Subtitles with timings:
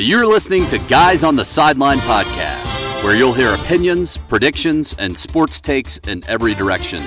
[0.00, 5.60] You're listening to Guys on the Sideline podcast, where you'll hear opinions, predictions, and sports
[5.60, 7.02] takes in every direction.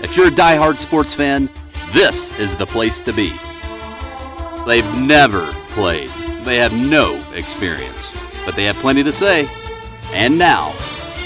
[0.00, 1.50] If you're a die-hard sports fan,
[1.92, 3.32] this is the place to be.
[4.64, 6.12] They've never played,
[6.44, 8.12] they have no experience,
[8.46, 9.48] but they have plenty to say.
[10.12, 10.70] And now,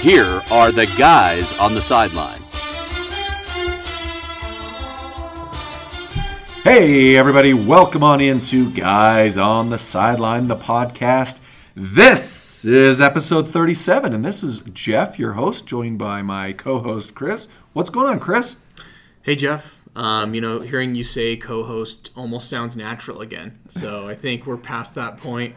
[0.00, 2.43] here are the guys on the sideline.
[6.64, 11.39] Hey, everybody, welcome on into Guys on the Sideline, the podcast.
[11.77, 17.14] This is episode 37, and this is Jeff, your host, joined by my co host,
[17.14, 17.50] Chris.
[17.75, 18.57] What's going on, Chris?
[19.21, 23.59] Hey Jeff, um, you know, hearing you say co-host almost sounds natural again.
[23.68, 25.54] So I think we're past that point,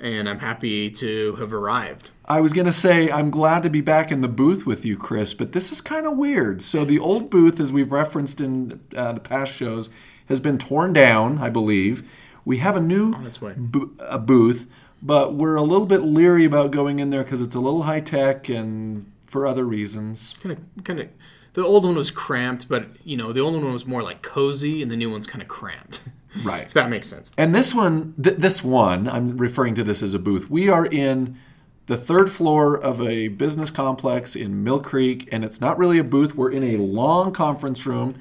[0.00, 2.10] and I'm happy to have arrived.
[2.24, 4.96] I was going to say, I'm glad to be back in the booth with you,
[4.96, 6.60] Chris, but this is kind of weird.
[6.60, 9.90] So, the old booth, as we've referenced in uh, the past shows,
[10.28, 12.08] has been torn down, I believe.
[12.44, 13.54] We have a new way.
[13.56, 14.68] bo- booth,
[15.02, 18.00] but we're a little bit leery about going in there because it's a little high
[18.00, 20.34] tech and for other reasons.
[20.42, 21.08] Kind of, kind of.
[21.54, 24.82] The old one was cramped, but you know, the old one was more like cozy,
[24.82, 26.00] and the new one's kind of cramped.
[26.42, 26.64] Right.
[26.66, 27.30] if that makes sense.
[27.38, 30.50] And this one, th- this one, I'm referring to this as a booth.
[30.50, 31.38] We are in
[31.86, 36.02] the third floor of a business complex in Mill Creek, and it's not really a
[36.02, 36.34] booth.
[36.34, 38.16] We're in a long conference room.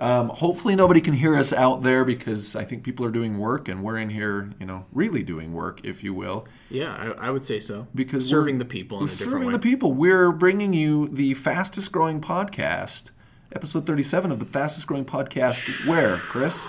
[0.00, 3.68] Um, hopefully, nobody can hear us out there because I think people are doing work,
[3.68, 6.46] and we're in here, you know, really doing work, if you will.
[6.70, 7.88] Yeah, I, I would say so.
[7.94, 9.92] Because serving the people in serving the people.
[9.92, 13.10] We're bringing you the fastest growing podcast,
[13.52, 15.86] episode 37 of the fastest growing podcast.
[15.88, 16.68] Where, Chris?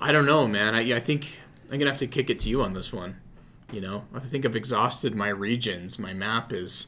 [0.00, 0.74] I don't know, man.
[0.74, 1.38] I, I think
[1.70, 3.16] I'm gonna have to kick it to you on this one.
[3.72, 5.98] You know, I think I've exhausted my regions.
[5.98, 6.86] My map is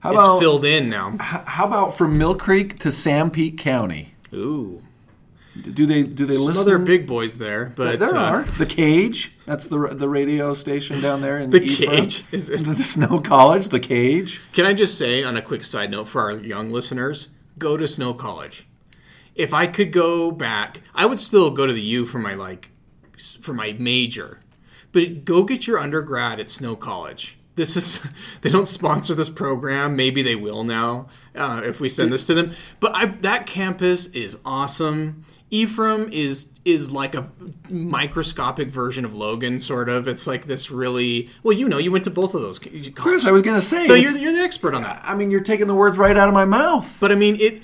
[0.00, 1.16] How is about filled in now.
[1.18, 4.14] how about from Mill Creek to Sanpete County?
[4.32, 4.82] Ooh,
[5.62, 6.62] Do they do they some listen?
[6.62, 9.32] other big boys there, but there uh, are the Cage.
[9.46, 11.90] That's the the radio station down there in The Ephraim.
[12.04, 12.24] Cage?
[12.32, 13.68] Is this- the Snow College.
[13.68, 14.40] The Cage.
[14.52, 17.28] Can I just say, on a quick side note for our young listeners,
[17.58, 18.66] go to Snow College.
[19.34, 22.68] If I could go back, I would still go to the U for my like
[23.40, 24.40] for my major,
[24.92, 27.36] but go get your undergrad at Snow College.
[27.56, 28.00] This is
[28.40, 29.96] they don't sponsor this program.
[29.96, 32.54] Maybe they will now uh, if we send this to them.
[32.80, 35.24] But I, that campus is awesome.
[35.50, 37.28] Ephraim is is like a
[37.70, 40.06] microscopic version of Logan, sort of.
[40.06, 41.56] It's like this really well.
[41.56, 42.60] You know, you went to both of those.
[42.94, 43.84] Chris, I was gonna say.
[43.84, 45.00] so you're, you're the expert on that.
[45.04, 46.96] I mean, you're taking the words right out of my mouth.
[47.00, 47.62] But I mean, it.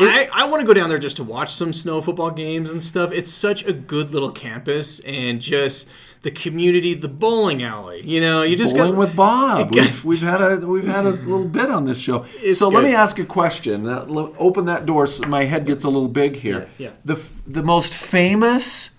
[0.00, 2.82] I, I want to go down there just to watch some snow football games and
[2.82, 3.12] stuff.
[3.12, 5.88] It's such a good little campus, and just
[6.22, 8.02] the community, the bowling alley.
[8.02, 9.74] You know, you just Bowling got with Bob.
[9.74, 9.82] Yeah.
[9.82, 12.24] We've, we've had a we've had a little bit on this show.
[12.52, 13.86] So let me ask a question.
[13.86, 14.04] Uh,
[14.38, 16.68] open that door so my head gets a little big here.
[16.78, 16.92] Yeah, yeah.
[17.04, 18.90] The the most famous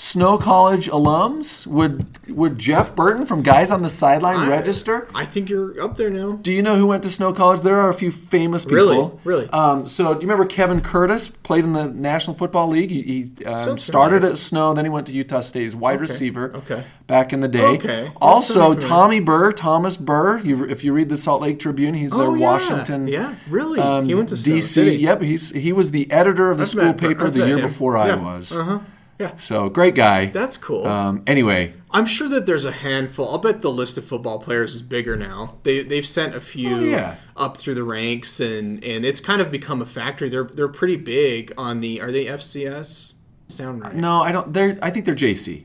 [0.00, 5.08] Snow College alums would would Jeff Burton from Guys on the Sideline I- register?
[5.12, 6.36] I think you're up there now.
[6.40, 7.62] Do you know who went to Snow College?
[7.62, 8.76] There are a few famous people.
[8.76, 9.10] Really?
[9.24, 9.48] Really?
[9.50, 12.92] Um, so, do you remember Kevin Curtis played in the National Football League?
[12.92, 14.30] He, he um, started familiar.
[14.30, 15.62] at Snow, then he went to Utah State.
[15.64, 16.54] He's wide receiver.
[16.58, 16.84] okay.
[17.08, 17.64] Back in the day.
[17.64, 18.12] Okay.
[18.20, 18.74] Also.
[18.74, 20.38] Tommy Burr, Thomas Burr.
[20.38, 22.46] You, if you read the Salt Lake Tribune, he's their Oh, yeah.
[22.46, 23.08] Washington.
[23.08, 23.80] Yeah, really?
[23.80, 25.00] um, He went to Snow DC.
[25.00, 27.62] Yep, he's he was the editor of the school paper I've the year him.
[27.62, 28.52] before I was.
[28.52, 28.78] Uh-huh.
[29.18, 29.36] Yeah.
[29.36, 30.26] So great guy.
[30.26, 30.86] That's cool.
[30.86, 33.28] Um, anyway, I'm sure that there's a handful.
[33.28, 35.56] I'll bet the list of football players is bigger now.
[35.64, 37.16] They they've sent a few Oh, yeah.
[37.36, 40.28] up through the ranks, and and it's kind of become a factory.
[40.28, 42.00] They're they're pretty big on the.
[42.00, 43.14] Are they FCS?
[43.48, 43.94] Sound right?
[43.94, 44.52] no, I don't.
[44.52, 45.64] They're I think they're JC.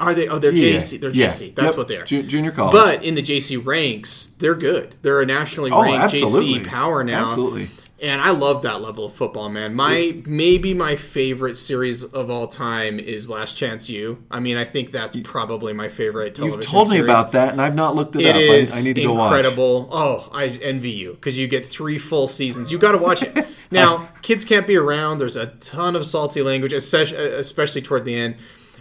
[0.00, 0.28] Are they?
[0.28, 0.76] Oh, they're Yeah.
[0.78, 0.98] JC.
[1.00, 1.28] They're Yeah.
[1.28, 1.54] JC.
[1.54, 1.76] That's Yep.
[1.76, 2.04] what they are.
[2.04, 2.72] Ju- junior college.
[2.72, 4.94] But in the JC ranks, they're good.
[5.02, 6.54] They're a nationally Oh, ranked absolutely.
[6.60, 7.22] JC power now.
[7.22, 7.68] Absolutely.
[8.02, 9.74] And I love that level of football, man.
[9.74, 14.22] My maybe my favorite series of all time is Last Chance U.
[14.30, 17.60] I mean, I think that's probably my favorite television You've told me about that, and
[17.60, 18.40] I've not looked it, It up.
[18.40, 19.34] is I, I need to go watch.
[19.36, 19.88] incredible.
[19.92, 22.72] Oh, I envy you because you get three full seasons.
[22.72, 23.46] You got to watch it.
[23.72, 25.18] Now, kids can't be around.
[25.18, 28.34] There's a ton of salty language, especially, especially toward the end.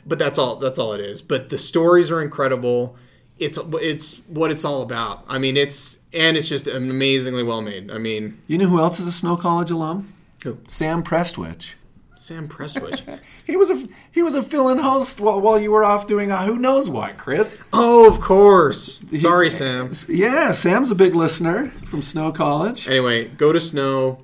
[0.03, 0.55] But that's all.
[0.55, 1.21] That's all it is.
[1.21, 2.95] But the stories are incredible.
[3.39, 5.23] It's it's what it's all about.
[5.27, 7.89] I mean, it's and it's just amazingly well made.
[7.91, 10.13] I mean, You know who else is a Snow College alum?
[10.43, 10.57] Who?
[10.67, 11.73] Sam Prestwich.
[12.17, 13.01] Sam Prestwich.
[13.45, 16.45] He was a he was a fill-in host while, while you were off doing a
[16.45, 17.57] who knows what, Chris.
[17.73, 18.99] oh, of course.
[19.17, 19.89] Sorry, Sam.
[20.07, 22.87] Yeah, Sam's a big listener from Snow College.
[22.87, 24.19] Anyway, go to Snow.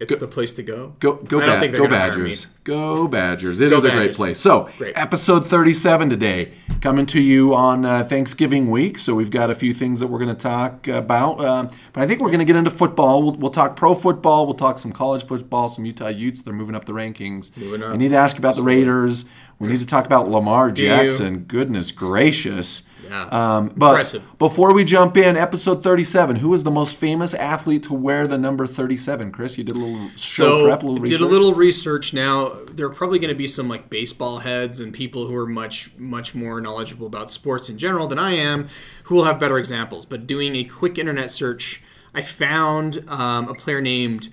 [0.00, 0.94] It's the place to go.
[0.98, 2.46] Go go, Ba- go Badgers.
[2.64, 3.60] Go Badgers.
[3.60, 4.40] It is Go a great place.
[4.40, 4.96] So, Great.
[4.96, 8.96] episode 37 today, coming to you on uh, Thanksgiving week.
[8.96, 11.40] So, we've got a few things that we're going to talk about.
[11.40, 13.22] Uh, but I think we're going to get into football.
[13.22, 14.46] We'll, we'll talk pro football.
[14.46, 16.40] We'll talk some college football, some Utah Utes.
[16.40, 17.54] They're moving up the rankings.
[17.58, 17.92] Moving up.
[17.92, 19.26] We need to ask about the Raiders.
[19.58, 20.70] We need to talk about Lamar?
[20.70, 21.40] Jackson.
[21.40, 22.84] Goodness gracious.
[23.10, 23.24] Yeah.
[23.24, 24.38] Um, but Impressive.
[24.38, 28.38] before we jump in, episode 37, who is the most famous athlete to wear the
[28.38, 29.32] number 37?
[29.32, 31.18] Chris, you did a little show so prep, a little research.
[31.18, 34.80] did a little research now there are probably going to be some like baseball heads
[34.80, 38.68] and people who are much much more knowledgeable about sports in general than i am
[39.04, 41.82] who will have better examples but doing a quick internet search
[42.14, 44.28] i found um, a player named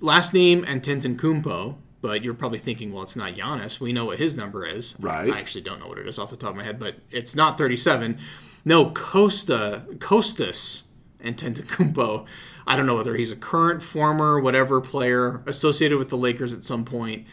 [0.00, 3.80] last name Antetokounmpo, but you're probably thinking, well, it's not Giannis.
[3.80, 4.96] We know what his number is.
[4.98, 5.32] Right.
[5.32, 7.34] I actually don't know what it is off the top of my head, but it's
[7.34, 8.18] not 37.
[8.64, 10.82] No, Costa, Kostas
[11.24, 12.26] Antetokounmpo.
[12.66, 16.64] I don't know whether he's a current, former, whatever player associated with the Lakers at
[16.64, 17.26] some point.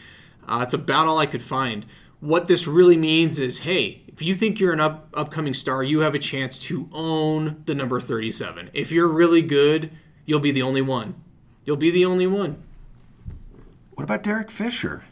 [0.48, 1.86] Uh, it's about all I could find.
[2.20, 6.00] What this really means is, hey, if you think you're an up, upcoming star, you
[6.00, 8.70] have a chance to own the number 37.
[8.74, 9.92] If you're really good,
[10.26, 11.16] you'll be the only one.
[11.66, 12.64] You'll be the only one.
[14.00, 15.04] What about Derek Fisher?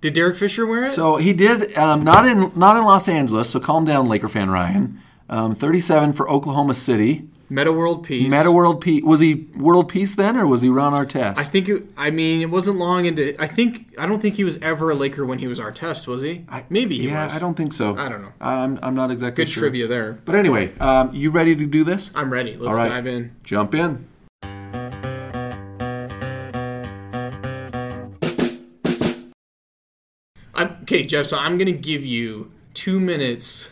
[0.00, 0.92] Did Derek Fisher wear it?
[0.92, 3.50] So he did um, not in not in Los Angeles.
[3.50, 4.98] So calm down, Laker fan Ryan.
[5.28, 7.28] Um, 37 for Oklahoma City.
[7.50, 8.30] Metta World Peace.
[8.30, 9.02] Metta World Peace.
[9.04, 11.36] Was he World Peace then, or was he Ron Artest?
[11.36, 11.68] I think.
[11.68, 13.36] It, I mean, it wasn't long into.
[13.38, 13.94] I think.
[13.98, 16.06] I don't think he was ever a Laker when he was Artest.
[16.06, 16.46] Was he?
[16.70, 17.36] Maybe he yeah, was.
[17.36, 17.94] I don't think so.
[17.94, 18.32] I don't know.
[18.40, 19.64] I'm, I'm not exactly Good sure.
[19.64, 20.14] trivia there.
[20.24, 22.10] But anyway, um, you ready to do this?
[22.14, 22.56] I'm ready.
[22.56, 22.88] Let's right.
[22.88, 23.36] dive in.
[23.44, 24.08] Jump in.
[30.84, 31.26] Okay, Jeff.
[31.26, 33.68] So I'm going to give you two minutes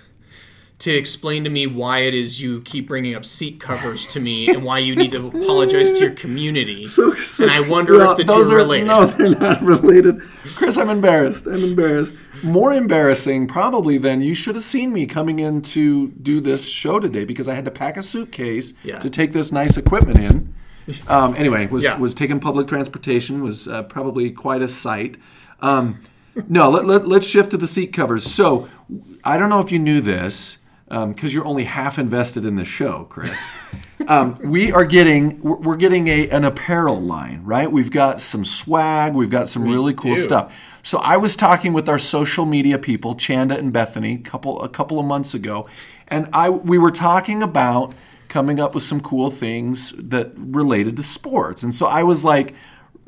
[0.79, 4.49] to explain to me why it is you keep bringing up seat covers to me
[4.49, 6.87] and why you need to apologize to your community.
[6.89, 7.13] So,
[7.45, 8.87] and I wonder if the two are related.
[8.89, 10.21] No, they're not related.
[10.57, 11.47] Chris, I'm embarrassed.
[11.47, 12.15] I'm embarrassed.
[12.43, 16.99] More embarrassing, probably, than you should have seen me coming in to do this show
[16.99, 18.99] today because I had to pack a suitcase Yeah.
[18.99, 20.55] to take this nice equipment in.
[21.07, 21.97] Um, anyway, was Yeah.
[21.97, 25.17] was taking public transportation was uh, probably quite a sight.
[25.61, 26.01] Um,
[26.49, 28.25] no, let, let, let's shift to the seat covers.
[28.25, 28.69] So,
[29.25, 30.59] I don't know if you knew this
[30.89, 33.41] because you're only half invested in the show, Chris.
[34.09, 37.71] um, we are getting we're, getting a an apparel line, right?
[37.71, 40.21] We've got some swag, we've got some really cool do.
[40.21, 40.59] stuff.
[40.83, 44.99] So I was talking with our social media people, Chanda and Bethany, couple a couple
[44.99, 45.69] of months ago,
[46.09, 47.95] and I we were talking about
[48.29, 51.63] coming up with some cool things that related to sports.
[51.63, 52.55] And so I was like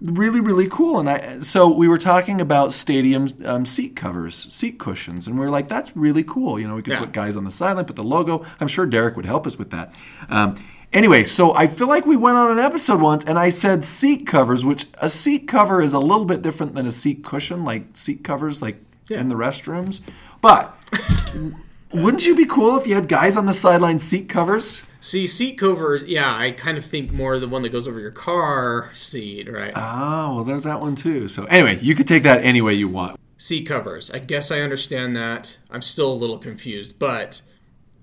[0.01, 4.79] really really cool and I so we were talking about stadium um, seat covers, seat
[4.79, 6.59] cushions and we were like that's really cool.
[6.59, 7.01] You know, we could Yeah.
[7.01, 8.45] put guys on the sideline, put the logo.
[8.61, 9.93] I'm sure Derek would help us with that.
[10.29, 10.57] Um,
[10.93, 14.29] Anyway, so I feel like we went on an episode once and I said seat
[14.29, 17.97] covers, which a seat cover is a little bit different than a seat cushion, like
[17.97, 18.81] seat covers like
[19.11, 20.03] in the restrooms.
[20.41, 20.73] But
[21.93, 24.85] wouldn't you be cool if you had guys on the sideline seat covers?
[25.05, 26.03] See, seat covers.
[26.05, 29.53] Yeah, I kind of think more of the one that goes over your car seat,
[29.53, 29.71] right?
[29.77, 31.29] Oh, well, there's that one too.
[31.29, 33.21] So anyway, you could take that any way you want.
[33.37, 34.11] seat covers.
[34.11, 35.59] I guess I understand that.
[35.71, 37.43] I'm still a little confused, but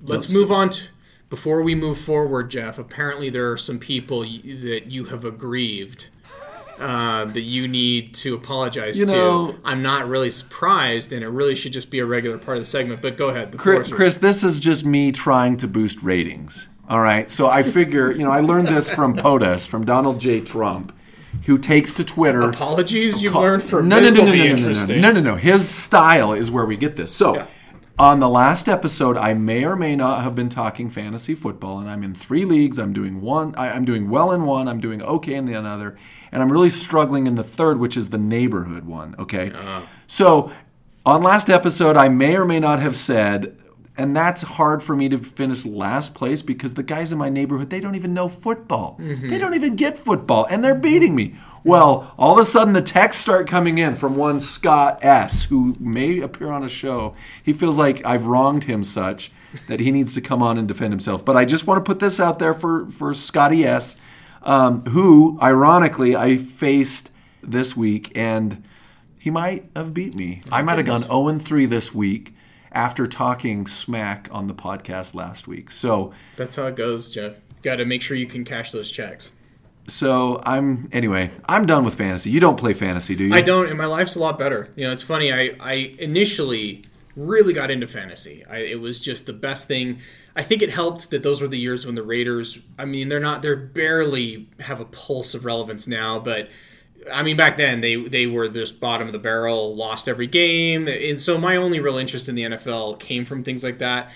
[0.03, 0.83] let's Let's move on to
[1.27, 2.77] before we move forward, Jeff.
[2.77, 6.05] Apparently, there are some people y- that you have aggrieved
[6.79, 9.55] uh, that you need to apologize You to.
[9.65, 12.69] I'm not really surprised, and it really should just be a regular part of the
[12.69, 13.01] segment.
[13.01, 13.57] But go ahead.
[13.57, 13.97] Chris, floor is yours.
[13.97, 16.67] Chris, this is just me trying to boost ratings.
[16.89, 17.29] All right.
[17.31, 20.41] So I figure, you know, I learned this from POTUS, from Donald J.
[20.41, 20.93] Trump,
[21.45, 22.41] who takes to Twitter.
[22.41, 25.35] apologies you've learned from no, no, no, no, no, no, no, no, no, no.
[25.35, 27.13] His style is where we get this.
[27.15, 27.45] So, Yeah.
[27.97, 31.89] on the last episode, I may or may not have been talking fantasy football, and
[31.89, 32.77] I'm in three leagues.
[32.77, 33.55] I'm doing one.
[33.55, 34.67] I, I'm doing well in one.
[34.67, 35.95] I'm doing okay in the another,
[36.31, 39.15] and I'm really struggling in the third, which is the neighborhood one.
[39.17, 39.53] Okay.
[40.07, 40.51] So,
[41.05, 43.55] on last episode, I may or may not have said.
[44.01, 47.69] And that's hard for me to finish last place because the guys in my neighborhood,
[47.69, 48.95] they don't even know football.
[49.29, 51.35] They don't even get football, and they're beating me.
[51.63, 55.75] Well, all of a sudden the texts start coming in from one Scott S., who
[55.79, 57.13] may appear on a show.
[57.43, 59.31] He feels like I've wronged him such
[59.67, 61.23] that he needs to come on and defend himself.
[61.23, 63.97] But I just want to put this out there for, for Scotty S.,
[64.41, 67.11] um, who, ironically, I faced
[67.43, 68.63] this week, and
[69.19, 70.41] he might have beat me.
[70.51, 72.33] I might have gone 0 3 this week
[72.71, 75.71] after talking smack on the podcast last week.
[75.71, 77.33] So, That's how it goes, Jeff.
[77.61, 79.31] Got to make sure you can cash those checks.
[79.87, 81.29] so I'm anyway.
[81.47, 82.29] I'm done with fantasy.
[82.29, 83.33] You don't play fantasy, do you?
[83.33, 84.69] I don't, and my life's a lot better.
[84.75, 85.31] You know, it's funny.
[85.31, 86.83] I, I initially
[87.15, 88.45] really got into fantasy.
[88.49, 89.99] I, it was just the best thing.
[90.35, 92.57] I think it helped that those were the years when the Raiders.
[92.79, 93.41] I mean, they're not.
[93.41, 96.49] They're barely have a pulse of relevance now, but.
[97.11, 100.87] I mean, back then they they were this bottom of the barrel, lost every game,
[100.87, 104.11] and so my only real interest in the NFL came from things like that.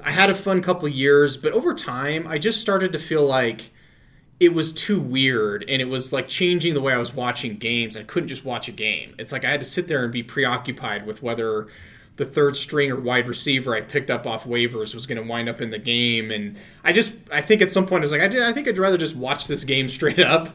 [0.00, 3.70] I had a fun couple years, but over time, I just started to feel like
[4.40, 7.96] it was too weird and it was like changing the way I was watching games.
[7.96, 9.14] I couldn't just watch a game.
[9.18, 11.66] It's like I had to sit there and be preoccupied with whether
[12.16, 15.48] the third string or wide receiver I picked up off waivers was going to wind
[15.48, 16.30] up in the game.
[16.30, 18.68] And I just, I think at some point I was like, I, did, I think
[18.68, 20.54] I'd rather just watch this game straight up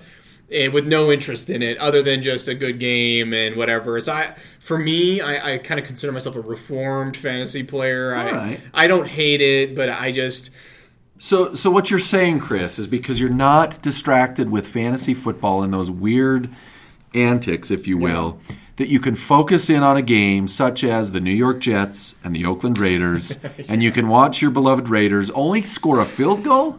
[0.54, 4.00] Eh, with no interest in it other than just a good game and whatever.
[4.00, 8.14] So I, for me, I, I kind of consider myself a reformed fantasy player.
[8.14, 8.62] I, right.
[8.72, 10.52] I don't hate it, but I just,
[11.18, 15.74] So, so what you're saying, Chris, is because you're not distracted with fantasy football and
[15.74, 16.50] those weird
[17.16, 18.40] antics, if you will,
[18.78, 22.36] that you can focus in on a game such as the New York Jets and
[22.36, 23.38] the Oakland Raiders,
[23.70, 26.78] and you can watch your beloved Raiders only score a field goal.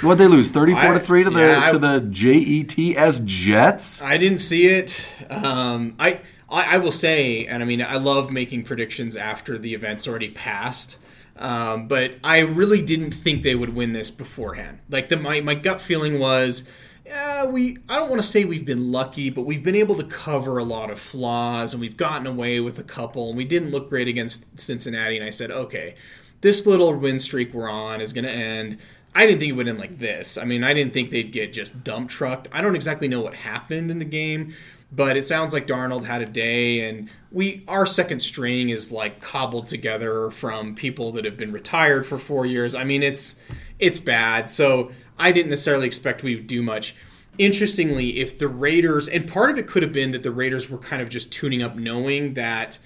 [0.00, 4.02] What they lose, thirty-four to three to the yeah, I- to the Jets Jets.
[4.02, 5.06] I didn't see it.
[5.30, 9.74] Um, I, I I will say, and I mean, I love making predictions after the
[9.74, 10.98] event's already passed.
[11.38, 14.80] Um, but I really didn't think they would win this beforehand.
[14.88, 16.64] Like the my my gut feeling was,
[17.06, 17.78] yeah, we.
[17.88, 20.64] I don't want to say we've been lucky, but we've been able to cover a
[20.64, 23.28] lot of flaws, and we've gotten away with a couple.
[23.28, 25.16] And we didn't look great against Cincinnati.
[25.16, 25.94] And I said, okay,
[26.40, 28.78] this little win streak we're on is going to end.
[29.14, 30.36] I didn't think it would end like this.
[30.36, 32.48] I mean, I didn't think they'd get just dump trucked.
[32.52, 34.54] I don't exactly know what happened in the game,
[34.90, 39.20] but it sounds like Darnold had a day, and we our second string is like
[39.20, 42.74] cobbled together from people that have been retired for four years.
[42.74, 43.36] I mean, it's
[43.78, 44.50] it's bad.
[44.50, 46.94] So I didn't necessarily expect we would do much.
[47.38, 50.78] Interestingly, if the Raiders, and part of it could have been that the Raiders were
[50.78, 52.78] kind of just tuning up, knowing that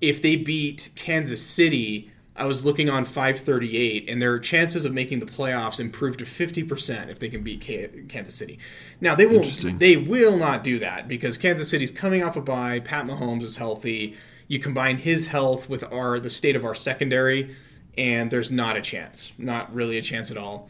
[0.00, 5.20] if they beat Kansas City, I was looking on 538, and their chances of making
[5.20, 8.58] the playoffs improved to 50% if they can beat K- Kansas City.
[9.00, 9.44] Now they won't.
[9.78, 12.80] They will not do that because Kansas City's coming off a bye.
[12.80, 14.16] Pat Mahomes is healthy.
[14.48, 17.56] You combine his health with our the state of our secondary,
[17.96, 19.32] and there's not a chance.
[19.38, 20.68] Not really a chance at all.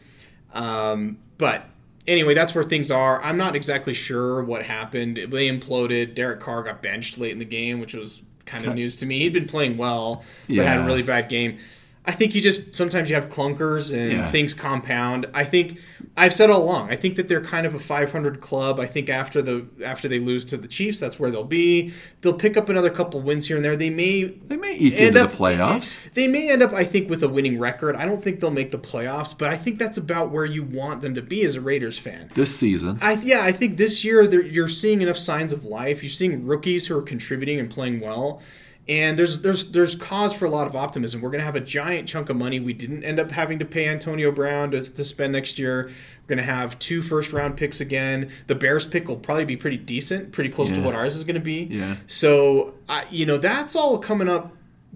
[0.55, 1.65] Um, but
[2.07, 3.21] anyway, that's where things are.
[3.21, 5.17] I'm not exactly sure what happened.
[5.17, 6.15] They imploded.
[6.15, 9.19] Derek Carr got benched late in the game, which was kind of news to me.
[9.19, 11.59] He'd been playing well, but had a really bad game.
[12.07, 14.31] I think you just sometimes you have clunkers and Yeah.
[14.31, 15.25] things compound.
[15.33, 15.79] I think
[16.15, 16.91] I've said all along.
[16.91, 18.79] I think that they're kind of a 500 club.
[18.79, 21.93] I think after the after they lose to the Chiefs, that's where they'll be.
[22.21, 23.75] They'll pick up another couple wins here and there.
[23.75, 25.97] They may They may end into up the playoffs.
[26.13, 27.95] They may end up, I think, with a winning record.
[27.95, 31.01] I don't think they'll make the playoffs, but I think that's about where you want
[31.01, 32.29] them to be as a Raiders fan.
[32.35, 36.03] This season, I yeah, I think this year you're seeing enough signs of life.
[36.03, 38.41] You're seeing rookies who are contributing and playing well,
[38.87, 41.21] and there's there's there's cause for a lot of optimism.
[41.21, 43.87] We're gonna have a giant chunk of money we didn't end up having to pay
[43.87, 45.91] Antonio Brown to, to spend next year.
[46.27, 48.31] We're gonna have two first round picks again.
[48.47, 51.39] The Bears pick will probably be pretty decent, pretty close to what ours is gonna
[51.39, 51.63] be.
[51.63, 51.95] Yeah.
[52.07, 54.51] So I you know that's all coming up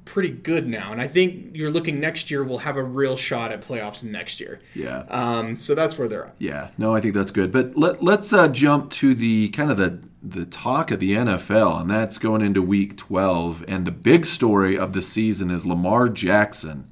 [0.05, 2.43] pretty good now, and I think you're looking next year.
[2.43, 4.59] We'll have a real shot at playoffs next year.
[4.73, 5.03] yeah.
[5.09, 6.35] Um, so that's where they're at.
[6.39, 7.51] Yeah, no, I think that's good.
[7.51, 11.81] But let, let's uh, jump to the kind of the the talk of the NFL,
[11.81, 13.63] and that's going into Week 12.
[13.67, 16.87] And the big story of the season is Lamar Jackson.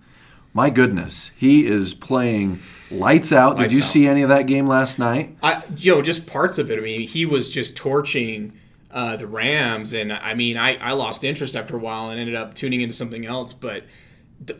[0.54, 3.58] My goodness, he is playing lights out.
[3.58, 3.84] Did you out.
[3.84, 5.38] see any of that game last night?
[5.44, 6.80] I, you know, just parts of it.
[6.80, 8.54] I mean, he was just torching
[8.90, 12.36] uh, the Rams, and I mean, I, I lost interest after a while and ended
[12.36, 13.54] up tuning into something else.
[13.54, 13.84] But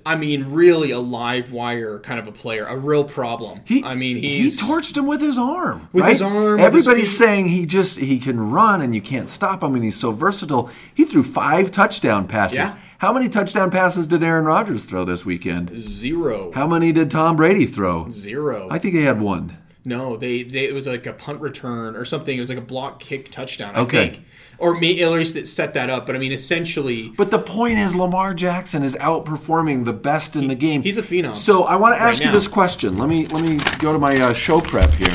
[0.06, 3.62] I mean, really a live wire kind of a player, a real problem.
[3.66, 5.88] He, I mean, he torched him with his arm.
[5.94, 6.12] With right?
[6.12, 9.64] his arm, with his Everybody's saying he just he can run and you can't stop
[9.64, 10.70] him, and he's so versatile.
[10.94, 12.58] He threw five touchdown passes.
[12.58, 12.78] Yeah.
[13.00, 15.78] How many touchdown passes did Aaron Rodgers throw this weekend?
[15.78, 18.10] zero, How many did Tom Brady throw?
[18.10, 18.68] zero.
[18.72, 19.56] I think he had one.
[19.88, 22.36] No, they, they it was like a punt return or something.
[22.36, 23.76] It was like a block kick touchdown.
[23.76, 24.10] I Okay.
[24.12, 24.26] think,
[24.60, 26.06] or me, at least it set that up.
[26.06, 30.48] But I mean, essentially, But the point is, Lamar Jackson is outperforming the best in
[30.50, 30.84] the game.
[30.84, 31.36] he's a phenom.
[31.36, 32.34] So I want to ask you now.
[32.34, 32.98] this question.
[32.98, 35.08] Let me let me go to my uh, show prep here.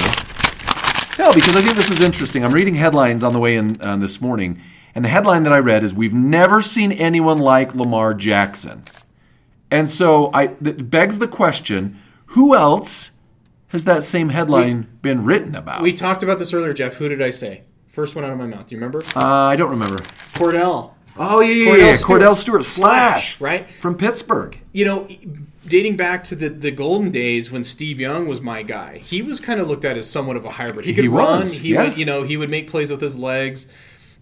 [1.19, 2.43] No, because I think this is interesting.
[2.45, 4.61] I'm reading headlines on the way in uh, this morning,
[4.95, 8.85] and the headline that I read is "We've never seen anyone like Lamar Jackson,"
[9.71, 11.97] and so I that begs the question:
[12.29, 13.11] Who else
[13.73, 15.83] has that same headline been written about?
[15.83, 16.95] we talked about this earlier, Jeff.
[16.95, 17.63] Who did I say?
[17.89, 18.67] First one out of my mouth.
[18.69, 19.03] Do you remember?
[19.17, 19.97] uh, I don't remember.
[20.35, 20.93] Kordell.
[21.17, 21.95] Oh yeah, yeah, Kordell yeah.
[21.95, 22.23] Stewart.
[22.23, 23.71] Kordell Stewart, slash, Slash, right?
[23.71, 24.59] from Pittsburgh.
[24.73, 25.07] you know,
[25.67, 29.39] dating back to the, the golden days when Steve Young was my guy, he was
[29.41, 30.87] kind of looked at as somewhat of a hybrid.
[30.87, 31.85] He could He run, was, he yeah.
[31.85, 33.67] would, you know, he would make plays with his legs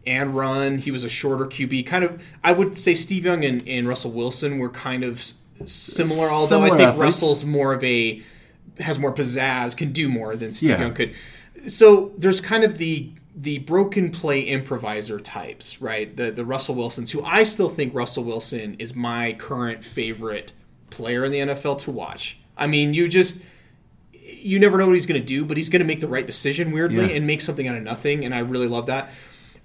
[0.04, 0.78] and run.
[0.78, 1.87] He was a shorter QB.
[1.87, 5.23] Kind of, I would say Steve Young and, and Russell Wilson were kind of
[5.64, 7.04] similar, although Similar I think athletes.
[7.04, 8.21] Russell's more of a
[8.80, 10.80] has more pizzazz, can do more than Steve Yeah.
[10.80, 11.14] Young could.
[11.66, 16.14] So there's kind of the the broken play improviser types, right?
[16.16, 20.52] The the Russell Wilsons, who I still think Russell Wilson is my current favorite
[20.90, 22.38] player in the NFL to watch.
[22.56, 23.38] I mean, you just
[24.12, 26.26] you never know what he's going to do, but he's going to make the right
[26.26, 27.16] decision weirdly Yeah.
[27.16, 29.10] and make something out of nothing, and I really love that.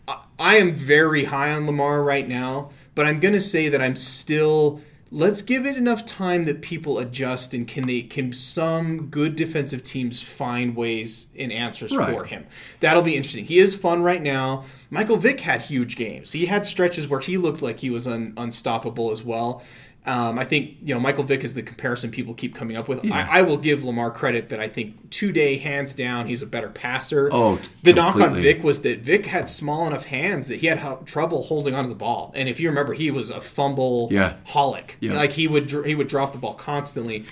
[0.08, 3.82] I, I am very high on Lamar right now, but I'm going to say that
[3.82, 4.82] I'm still
[5.12, 9.84] let's give it enough time that people adjust and can they can some good defensive
[9.84, 12.14] teams find ways and answers Right.
[12.14, 12.46] for him.
[12.80, 13.46] That'll be interesting.
[13.46, 14.66] He is fun right now.
[14.90, 16.32] Michael Vick had huge games.
[16.32, 19.62] He had stretches where he looked like he was un, unstoppable as well.
[20.08, 23.04] Um, I think you know Michael Vick is the comparison people keep coming up with.
[23.12, 26.70] I, I will give Lamar credit that I think today, hands down, he's a better
[26.70, 27.30] passer.
[27.32, 28.54] Oh, the knock on completely.
[28.54, 31.90] Vick was that Vick had small enough hands that he had hu- trouble holding onto
[31.90, 32.32] the ball.
[32.36, 34.36] And if you remember, he was a fumble Yeah.
[34.48, 34.92] holic.
[35.00, 35.14] Yeah.
[35.16, 37.26] Like he would he would drop the ball constantly.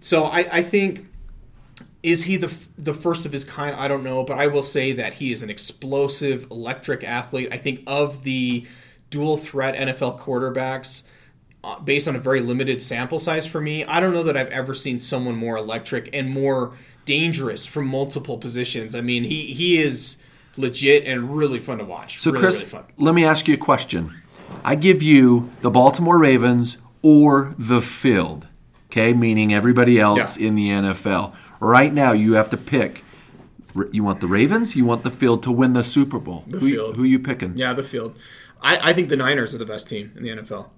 [0.00, 1.06] So I, I think
[2.02, 3.74] is he the f- the first of his kind?
[3.76, 7.48] I don't know, but I will say that he is an explosive, electric athlete.
[7.52, 8.66] I think of the
[9.10, 11.02] dual threat NFL quarterbacks.
[11.64, 14.50] Uh, based on a very limited sample size for me, I don't know that I've
[14.50, 16.74] ever seen someone more electric and more
[17.06, 18.94] dangerous from multiple positions.
[18.94, 20.18] I mean, he he is
[20.58, 22.18] legit and really fun to watch.
[22.20, 22.84] So, really, Chris, really fun.
[22.98, 24.20] let me ask you a question.
[24.62, 28.46] I give you the Baltimore Ravens or the field,
[28.86, 30.48] okay, meaning everybody else Yeah.
[30.48, 31.34] in the NFL.
[31.60, 33.04] Right now, you have to pick.
[33.90, 34.76] You want the Ravens?
[34.76, 36.44] You want the field to win the Super Bowl?
[36.46, 36.96] The who, field.
[36.96, 37.56] Who are you picking?
[37.56, 38.16] Yeah, the field.
[38.62, 40.68] I, I think the Niners are the best team in the NFL.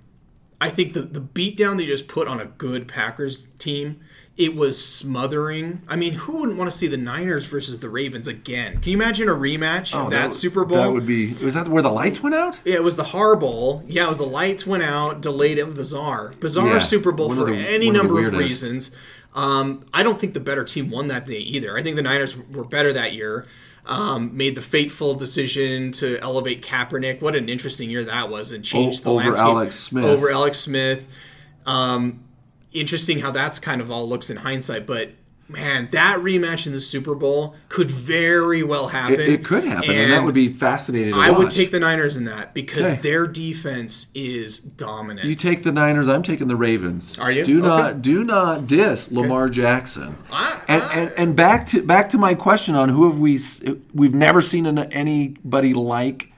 [0.61, 4.01] I think the the beatdown they just put on a good Packers team,
[4.37, 5.83] it was smothering.
[5.89, 8.81] I mean, who wouldn't want to see the Niners versus the Ravens again?
[8.81, 10.79] Can you imagine a rematch of that, Super Bowl?
[10.79, 11.33] Oh, That would be.
[11.35, 12.61] Was that where the lights went out?
[12.65, 13.83] Yeah, it was the Har Bowl.
[13.87, 15.75] Yeah, it was the lights went out, delayed it.
[15.75, 18.91] Bizarre, bizarre Yeah, Super Bowl for the- any one of number of reasons.
[19.35, 21.77] Um, I don't think the better team won that day either.
[21.77, 23.45] I think the Niners were better that year.
[23.89, 27.21] Um, made the fateful decision to elevate Kaepernick.
[27.21, 30.05] What an interesting year that was, and changed the over landscape Alex Smith.
[30.05, 31.07] over Alex Smith.
[31.67, 32.25] Um,
[32.73, 35.11] interesting how that's kind of all looks in hindsight, but.
[35.49, 39.21] Man, that rematch in the Super Bowl could very well happen.
[39.21, 42.17] It, it could happen, and, that would be fascinating to I would take the Niners
[42.17, 43.01] in that because Okay.
[43.01, 45.25] their defense is dominant.
[45.27, 46.09] You take the Niners.
[46.09, 47.17] I'm taking the Ravens.
[47.21, 47.45] Are you?
[47.45, 47.69] Do Okay.
[47.69, 50.17] not do not diss Lamar Jackson.
[50.33, 53.39] I- and, and and back to back to my question on who have we
[53.95, 56.33] we've never seen anybody like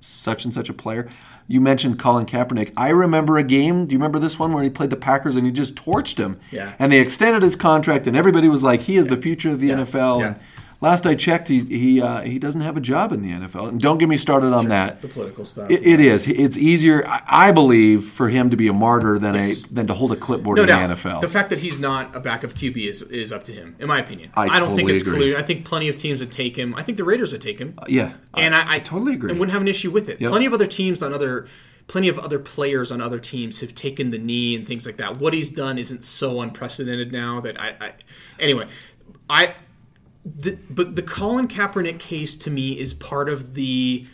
[0.00, 1.06] such and such a player.
[1.46, 2.72] You mentioned Colin Kaepernick.
[2.76, 3.86] I remember a game.
[3.86, 6.40] Do you remember this one where he played the Packers and he just torched him?
[6.50, 6.74] Yeah.
[6.78, 9.70] And they extended his contract, and everybody was like, "He is the future of the
[9.70, 10.26] NFL." yeah.
[10.26, 10.36] And
[10.84, 13.68] last I checked, he he uh, he doesn't have a job in the NFL.
[13.68, 15.00] And don't get me started on that.
[15.02, 15.70] the political stuff.
[15.70, 16.26] It, it is.
[16.26, 19.94] It's easier, I I believe, for him to be a martyr than a than to
[19.94, 20.88] hold a clipboard no in doubt.
[20.88, 21.20] the NFL.
[21.22, 23.98] The fact that he's not a backup QB is, is up to him, in my
[23.98, 24.30] opinion.
[24.34, 25.16] I don't think it's agree.
[25.16, 25.38] clear.
[25.38, 26.74] I think plenty of teams would take him.
[26.74, 27.78] I think the Raiders would take him.
[27.88, 29.30] yeah, and I, I, totally agree.
[29.30, 30.20] And wouldn't have an issue with it.
[30.20, 30.30] Yep.
[30.30, 31.48] Plenty of other teams on other,
[31.86, 35.18] plenty of other players on other teams have taken the knee and things like that.
[35.18, 37.74] What he's done isn't so unprecedented now that I.
[37.80, 37.92] I
[38.38, 38.68] anyway,
[39.28, 39.54] I.
[40.24, 44.06] The, but the Colin Kaepernick case to me is part of the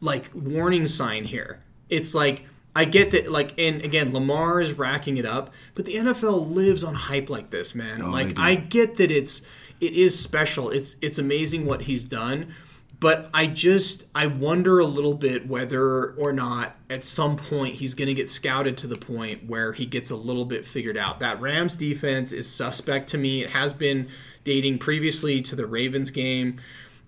[0.00, 1.62] like warning sign here.
[1.88, 5.94] It's like I get that like and again Lamar is racking it up, but the
[5.94, 8.02] NFL lives on hype like this, man.
[8.02, 8.42] Oh, like Oh, do.
[8.42, 9.42] I get that it's
[9.80, 10.70] it is special.
[10.70, 12.54] It's it's amazing what he's done,
[13.00, 17.94] but I just I wonder a little bit whether or not at some point he's
[17.94, 21.20] going to get scouted to the point where he gets a little bit figured out.
[21.20, 23.42] That Rams defense is suspect to me.
[23.42, 24.08] It has been
[24.46, 26.60] dating previously to the Ravens game.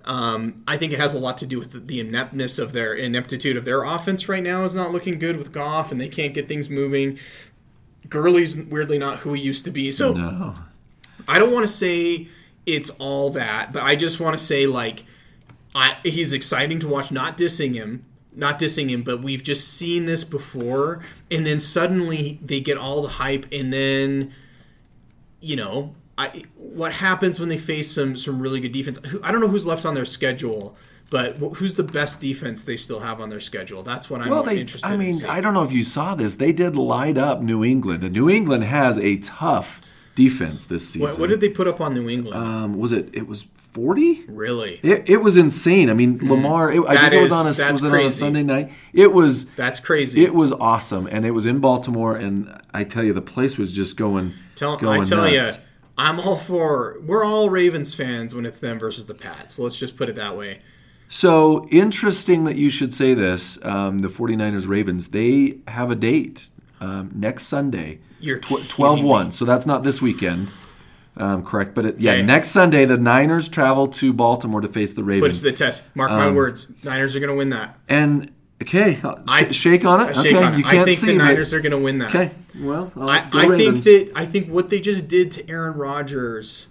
[0.04, 3.56] Um, I think it has a lot to do with the, ineptness of their ineptitude
[3.56, 6.48] of their offense right now is not looking good with Goff, and they can't get
[6.48, 7.18] things moving.
[8.08, 10.56] Gurley's weirdly not who he used to be, so no.
[11.28, 12.26] I don't want to say
[12.66, 15.04] it's all that, but I just want to say like
[15.74, 17.12] I he's exciting to watch.
[17.12, 22.40] Not dissing him, not dissing him, but we've just seen this before, and then suddenly
[22.42, 24.32] they get all the hype, and then
[25.40, 25.94] you know.
[26.18, 28.98] I, what happens when they face some some really good defense?
[29.22, 30.76] I don't know who's left on their schedule,
[31.10, 33.82] but who's the best defense they still have on their schedule?
[33.84, 34.58] That's what I'm Well, they.
[34.58, 35.30] interested I mean, seeing.
[35.30, 36.34] I don't know if you saw this.
[36.34, 39.80] They did light up New England, and New England has a tough
[40.16, 41.02] defense this season.
[41.08, 42.36] what, what did they put up on New England?
[42.36, 43.08] um, was it?
[43.14, 44.24] It was forty.
[44.26, 44.80] really?
[44.82, 45.88] It, it was insane.
[45.88, 46.72] I mean, Lamar.
[46.72, 48.10] It, I That think it was on a was it on a.
[48.10, 48.72] Sunday night.
[48.92, 49.44] It was.
[49.50, 50.24] That's crazy.
[50.24, 52.16] It was awesome, and it was in Baltimore.
[52.16, 54.32] And I tell you, the place was just going.
[54.56, 55.56] Tell, going I tell nuts.
[55.56, 55.62] you,
[55.98, 56.96] I'm all for.
[57.04, 59.58] We're all Ravens fans when it's them versus the Pats.
[59.58, 60.60] Let's just put it that way.
[61.08, 63.58] So interesting that you should say this.
[63.64, 69.08] Um, the 49ers Ravens, they have a date um, next Sunday, You're tw- 12 kidding
[69.10, 69.30] 1.
[69.32, 70.48] So that's not this weekend,
[71.16, 71.74] um, correct?
[71.74, 72.22] But it, yeah, Okay.
[72.22, 75.40] next Sunday, the Niners travel to Baltimore to face the Ravens.
[75.42, 75.82] Put it to the test.
[75.96, 76.72] Mark Um, my words.
[76.84, 77.76] Niners are going to win that.
[77.88, 78.30] and,
[78.62, 80.16] okay, uh, I- shake on it.
[80.16, 80.58] I shake okay, on it.
[80.58, 82.14] you can't I think see the Niners are going to win that.
[82.14, 85.76] Okay, well, I, go I think that I think what they just did to Aaron
[85.76, 86.68] Rodgers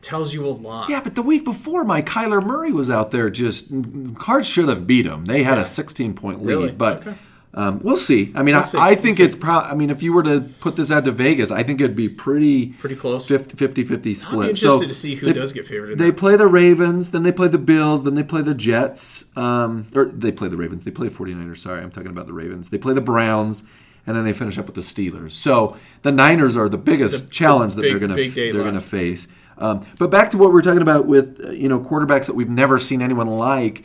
[0.00, 0.90] tells you a lot.
[0.90, 3.72] Yeah, but the week before, my Kyler Murray was out there just.
[4.16, 5.26] Cards should have beat him.
[5.26, 6.48] They had a 16 point lead.
[6.48, 6.72] Really?
[6.72, 7.14] But Okay.
[7.54, 8.32] Um, we'll see.
[8.34, 8.78] I mean, We'll see.
[8.78, 9.70] I, I think We'll it's probably.
[9.70, 12.08] I mean, if you were to put this out to Vegas, I think it'd be
[12.08, 13.26] pretty Pretty close.
[13.28, 14.38] 50 50 split.
[14.40, 16.16] I'll be so to see who they- does get favored They that.
[16.16, 19.26] play the Ravens, then they play the Bills, then they play the Jets.
[19.36, 20.84] Um, or they play the Ravens.
[20.84, 21.58] They play 49ers.
[21.58, 22.70] Sorry, I'm talking about the Ravens.
[22.70, 23.64] They play the Browns,
[24.06, 25.32] and then they finish up with the Steelers.
[25.32, 28.80] So the Niners are the biggest challenge that big- they're going to they're going to
[28.80, 29.28] face.
[29.58, 32.34] Um, but back to what we were talking about with uh, you know quarterbacks that
[32.34, 33.84] we've never seen anyone like.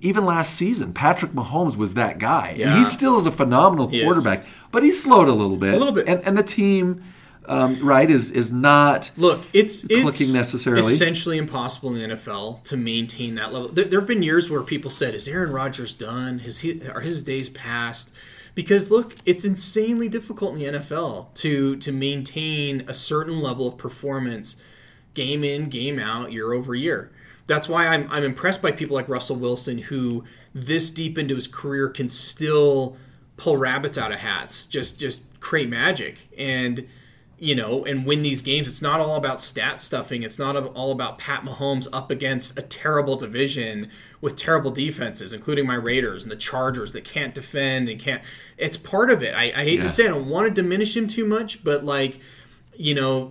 [0.00, 2.76] Even last season, Patrick Mahomes was that guy, and Yeah.
[2.78, 4.02] he still is a phenomenal is.
[4.02, 4.44] quarterback.
[4.72, 6.08] But he slowed a little bit, A little bit.
[6.08, 7.02] and, and the team,
[7.46, 9.10] um, right, is is not.
[9.16, 10.82] Look, it's it's Clicking necessarily.
[10.92, 13.68] essentially impossible in the NFL to maintain that level.
[13.68, 16.40] There, there have been years where people said, "Is Aaron Rodgers done?
[16.40, 18.10] Has he are his days past?"
[18.54, 23.78] Because look, it's insanely difficult in the NFL to to maintain a certain level of
[23.78, 24.56] performance,
[25.14, 27.10] game in, game out, year over year.
[27.48, 30.22] That's why I'm I'm impressed by people like Russell Wilson, who
[30.54, 32.96] this deep into his career can still
[33.36, 36.86] pull rabbits out of hats, just just create magic and
[37.40, 38.66] you know, and win these games.
[38.66, 40.24] It's not all about stat stuffing.
[40.24, 45.64] It's not all about Pat Mahomes up against a terrible division with terrible defenses, including
[45.64, 48.24] my Raiders and the Chargers that can't defend and can't.
[48.56, 49.36] It's part of it.
[49.36, 49.82] I, I hate Yeah.
[49.82, 52.18] to say I don't want to diminish him too much, but like,
[52.76, 53.30] you know,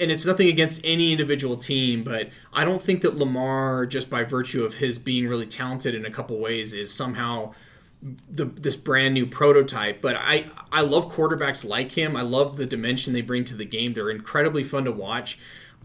[0.00, 4.24] and it's nothing against any individual team, but I don't think that Lamar, just by
[4.24, 7.52] virtue of his being really talented in a couple ways, is somehow
[8.28, 10.00] the, this brand new prototype.
[10.00, 12.16] But I I love quarterbacks like him.
[12.16, 13.92] I love the dimension they bring to the game.
[13.92, 15.38] They're incredibly fun to watch.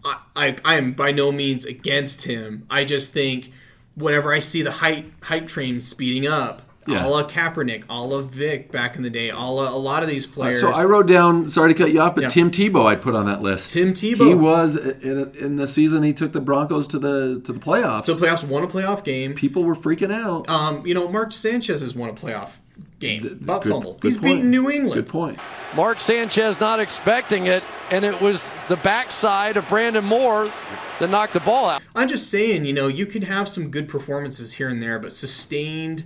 [0.04, 2.66] I I, I am by no means against him.
[2.70, 3.52] I just think
[3.94, 7.06] whenever I see the hype hype train speeding up, Yeah.
[7.06, 10.08] a la Kaepernick, a la Vick back in the day, a la a lot of
[10.08, 10.60] these players.
[10.60, 11.48] So I wrote down.
[11.48, 12.28] Sorry to cut you off, but Yeah.
[12.28, 13.72] Tim Tebow I'd put on that list.
[13.72, 14.26] Tim Tebow.
[14.28, 16.02] He was in, in the season.
[16.02, 18.06] He took the Broncos to the to the playoffs.
[18.06, 19.34] the playoffs won a playoff game.
[19.34, 20.48] People were freaking out.
[20.48, 22.50] Um, you know, Mark Sanchez has won a playoff
[22.98, 23.38] game.
[23.42, 23.94] Butt Good- fumble.
[24.00, 24.34] good He's point.
[24.36, 24.94] beaten New England.
[24.94, 25.38] Good point.
[25.76, 30.50] Mark Sanchez not expecting it, and it was the backside of Brandon Moore
[30.98, 31.82] that knocked the ball out.
[31.94, 35.12] I'm just saying, you know, you can have some good performances here and there, but
[35.12, 36.04] sustained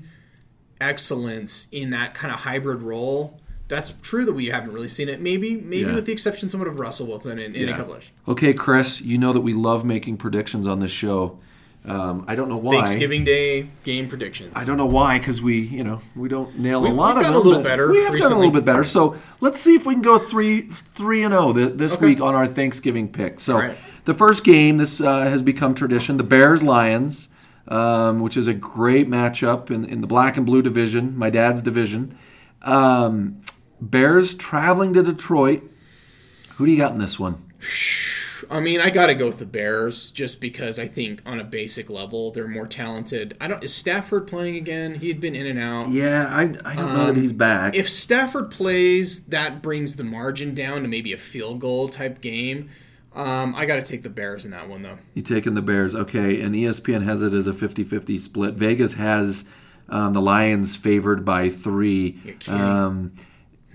[0.81, 3.39] excellence in that kind of hybrid role.
[3.69, 5.21] That's true that we haven't really seen it.
[5.21, 5.95] Maybe, maybe Yeah.
[5.95, 9.17] with the exception somewhat of Russell Wilson in, in a couple of Okay, Chris, you
[9.17, 11.39] know that we love making predictions on this show.
[11.87, 12.77] Um, I don't know why.
[12.77, 14.53] Thanksgiving Day game predictions.
[14.55, 17.19] I don't know why, because we, you know, we don't nail We- a lot we've
[17.19, 17.47] of done a them.
[17.47, 18.85] little better We have done a little bit better.
[18.85, 22.07] So let's see if we can go three, three and zero this Okay.
[22.07, 23.39] week on our Thanksgiving pick.
[23.39, 23.77] So right.
[24.07, 27.29] the first game, this uh, has become tradition: the Bears Lions,
[27.69, 31.63] um, which is a great matchup in in the black and blue division, my dad's
[31.63, 32.17] division.
[32.63, 33.43] Um,
[33.81, 35.63] Bears traveling to Detroit.
[36.57, 37.43] Who do you got in this one?
[38.51, 41.45] I mean, I got to go with the Bears just because I think on a
[41.45, 43.37] basic level they're more talented.
[43.41, 43.63] I don't.
[43.63, 44.97] Is Stafford playing again?
[44.97, 45.89] He had been in and out.
[45.89, 47.75] Yeah, I, I don't know that he's back.
[47.75, 52.21] Um, If Stafford plays, that brings the margin down to maybe a field goal type
[52.21, 52.71] game.
[53.15, 54.99] Um, I got to take the Bears in that one though.
[55.15, 56.41] You taking the Bears, okay?
[56.41, 58.55] And ESPN has it as a 50-50 split.
[58.55, 59.45] Vegas has
[59.89, 62.37] um, the Lions favored by three.
[62.49, 63.13] Um,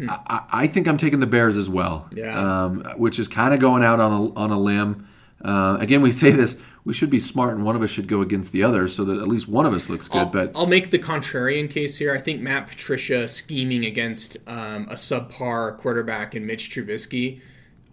[0.08, 2.10] I, I think I'm taking the Bears as well.
[2.13, 2.65] Yeah.
[2.65, 5.08] Um, which is kind of going out on a on a limb.
[5.41, 8.21] Uh, again, we say this: we should be smart, and one of us should go
[8.21, 10.17] against the other, so that at least one of us looks good.
[10.17, 12.13] I'll, but I'll make the contrarian case here.
[12.13, 17.41] I think Matt Patricia scheming against um, a subpar quarterback in Mitch Trubisky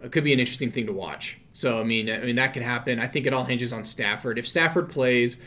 [0.03, 1.37] uh, could be an interesting thing to watch.
[1.53, 2.99] So I mean, I mean that could happen.
[2.99, 4.37] I think it all hinges on Stafford.
[4.37, 5.37] If Stafford plays,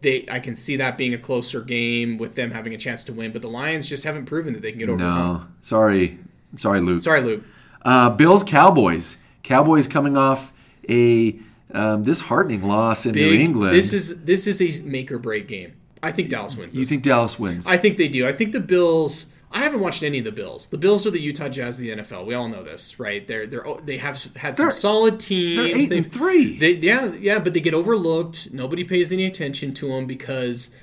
[0.00, 3.12] they I can see that being a closer game with them having a chance to
[3.12, 3.32] win.
[3.32, 4.98] But the Lions just haven't proven that they can get over.
[4.98, 6.18] no, sorry,
[6.56, 7.00] sorry, Luke.
[7.02, 7.42] Sorry, Luke.
[7.82, 9.16] Uh, Bills Cowboys.
[9.42, 10.52] Cowboys coming off
[10.88, 11.38] a
[11.72, 13.74] um, disheartening loss in New England.
[13.74, 15.74] This is this is a make or break game.
[16.02, 16.76] I think Dallas wins.
[16.76, 17.66] you think Dallas wins?
[17.66, 18.26] I think they do.
[18.26, 19.26] I think the Bills.
[19.54, 20.66] I haven't watched any of the Bills.
[20.66, 22.26] The Bills are the Utah Jazz the NFL.
[22.26, 23.24] We all know this, right?
[23.26, 25.56] They're they're oh, they have had some They're- solid teams.
[25.56, 26.58] they're eight and They've- three.
[26.58, 28.52] They, yeah, yeah, but they get overlooked.
[28.52, 30.74] Nobody pays any attention to them because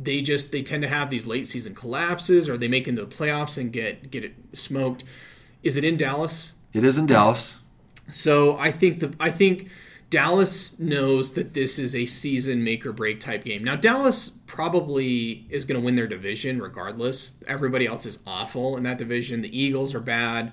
[0.00, 3.14] they just they tend to have these late season collapses, or they make into the
[3.14, 5.02] playoffs and get get it smoked.
[5.64, 6.52] Is it in Dallas?
[6.72, 7.56] it is in Dallas.
[8.08, 9.68] So I think the I think
[10.12, 13.64] Dallas knows that this is a season make or break type game.
[13.64, 17.32] Now Dallas probably is going to win their division regardless.
[17.48, 19.40] Everybody else is awful in that division.
[19.40, 20.52] The Eagles are bad.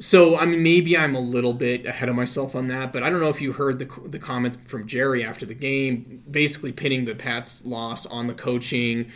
[0.00, 3.08] So I mean, maybe I'm a little bit ahead of myself on that, but I
[3.08, 7.04] don't know if you heard the the comments from Jerry after the game, basically pinning
[7.04, 9.12] the Pats' loss on the coaching.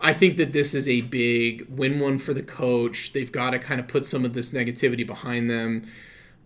[0.00, 3.12] I think that this is a big win one for the coach.
[3.12, 5.88] They've got to kind of put some of this negativity behind them.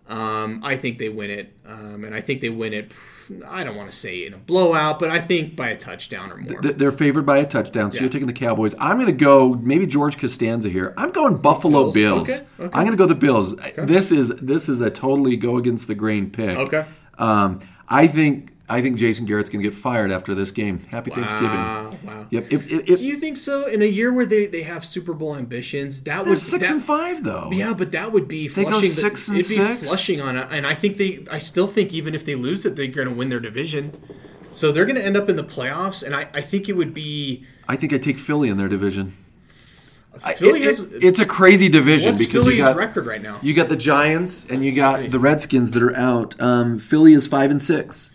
[0.07, 2.93] Um, I think they win it, um, and I think they win it.
[3.47, 6.35] I don't want to say in a blowout, but I think by a touchdown or
[6.37, 6.61] more.
[6.61, 8.01] They're favored by a touchdown, so Yeah.
[8.03, 8.75] you're taking the Cowboys.
[8.79, 10.93] I'm going to go maybe George Costanza here.
[10.97, 11.93] I'm going Buffalo Bills?
[11.93, 12.29] Bills.
[12.29, 12.69] Okay, okay.
[12.77, 13.55] I'm going to go the Bills.
[13.77, 16.57] This is this is a totally go against the grain pick.
[16.57, 16.85] Okay.
[17.17, 20.79] Um, I think I think Jason Garrett's going to get fired after this game.
[20.89, 21.49] Happy Thanksgiving.
[21.49, 22.27] Wow, wow.
[22.29, 22.51] Yep.
[22.51, 23.65] If, if, if, Do you think so?
[23.65, 26.75] In a year where they, they have Super Bowl ambitions, that they're would six that,
[26.75, 27.49] and five though.
[27.51, 28.89] Yeah, but that would be They go flushing.
[28.89, 31.25] six the, and it'd be flushing on it, and I think they.
[31.29, 34.01] I still think even if they lose it, they're going to win their division.
[34.51, 36.93] So they're going to end up in the playoffs, and I, I think it would
[36.93, 37.45] be.
[37.67, 39.13] I think I take Philly in their division.
[40.37, 40.83] Philly it- has.
[40.83, 43.39] it- it's a crazy division what's because Philly's you got record right now?
[43.41, 46.39] you got the Giants and you got the Redskins that are out.
[46.41, 48.11] Um, Philly is five and six.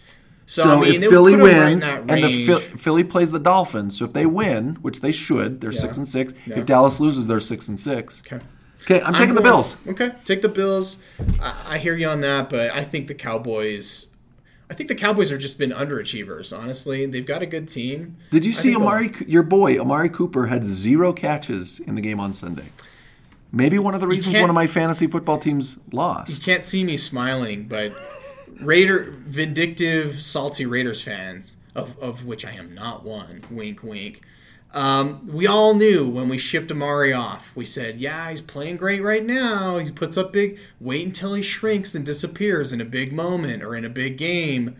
[0.48, 2.46] So, So, I mean, if Philly 'em right wins and the.
[2.46, 6.08] Phil- Philly plays the Dolphins, so if they win, which they should, they're six and
[6.08, 6.32] six.
[6.46, 6.60] Yeah.
[6.60, 8.22] If Dallas loses, they're six and six.
[8.26, 8.42] Okay.
[8.82, 9.76] Okay, I'm taking the Bills.
[9.86, 10.96] Okay, take the Bills.
[11.38, 14.06] I, I hear you on that, but I think the Cowboys.
[14.70, 16.58] I think the Cowboys have just been underachievers.
[16.58, 18.16] Honestly, they've got a good team.
[18.30, 22.32] Did you see Amari, your boy Amari Cooper had zero catches in the game on
[22.32, 22.70] Sunday?
[23.52, 26.30] Maybe one of the reasons one of my fantasy football teams lost.
[26.30, 27.92] You can't see me smiling, but
[28.60, 33.42] Raider, vindictive, salty Raiders fans, of, of which I am not one.
[33.50, 34.22] Wink, wink.
[34.74, 37.50] Um, we all knew when we shipped Amari off.
[37.54, 39.78] We said, "Yeah, he's playing great right now.
[39.78, 40.58] He puts up big.
[40.78, 44.76] Wait until he shrinks and disappears in a big moment or in a big game."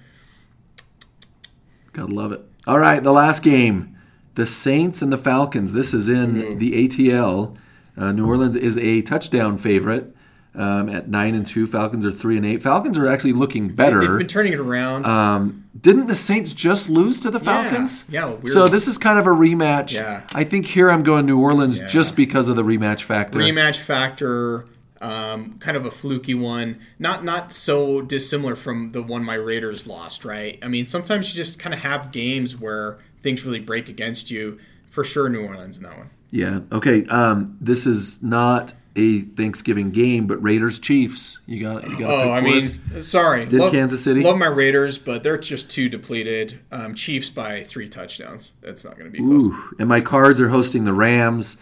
[1.92, 2.42] Gotta love it.
[2.66, 3.96] All right, the last game,
[4.34, 5.72] the Saints and the Falcons.
[5.72, 6.58] This is in Mm-hmm.
[6.58, 7.56] the ATL.
[7.96, 10.14] Uh, New Orleans is a touchdown favorite
[10.54, 11.66] um, at nine and two.
[11.66, 12.62] Falcons are three and eight.
[12.62, 14.00] Falcons are actually looking better.
[14.00, 15.06] They've been turning it around.
[15.06, 18.04] Um, didn't the Saints just lose to the Falcons?
[18.08, 18.48] Yeah, weird.
[18.48, 19.92] So this is kind of a rematch.
[19.92, 20.22] Yeah.
[20.34, 23.38] I think here I'm going New Orleans just because of the rematch factor.
[23.38, 24.66] rematch factor
[25.00, 29.86] um, kind of a fluky one not not so dissimilar from the one my raiders
[29.86, 33.88] lost right i mean sometimes you just kind of have games where things really break
[33.88, 34.58] against you
[34.90, 36.60] for sure new orleans in that one Yeah.
[36.72, 37.06] Okay.
[37.06, 41.38] Um, this is not a Thanksgiving game, but Raiders Chiefs.
[41.46, 41.88] You got.
[41.88, 42.10] You got.
[42.10, 44.22] oh i mean sorry in love, Kansas City?
[44.22, 48.98] love my raiders but they're just too depleted um, chiefs by three touchdowns that's not
[48.98, 51.56] going to be close Ooh, and my Cards are hosting the Rams.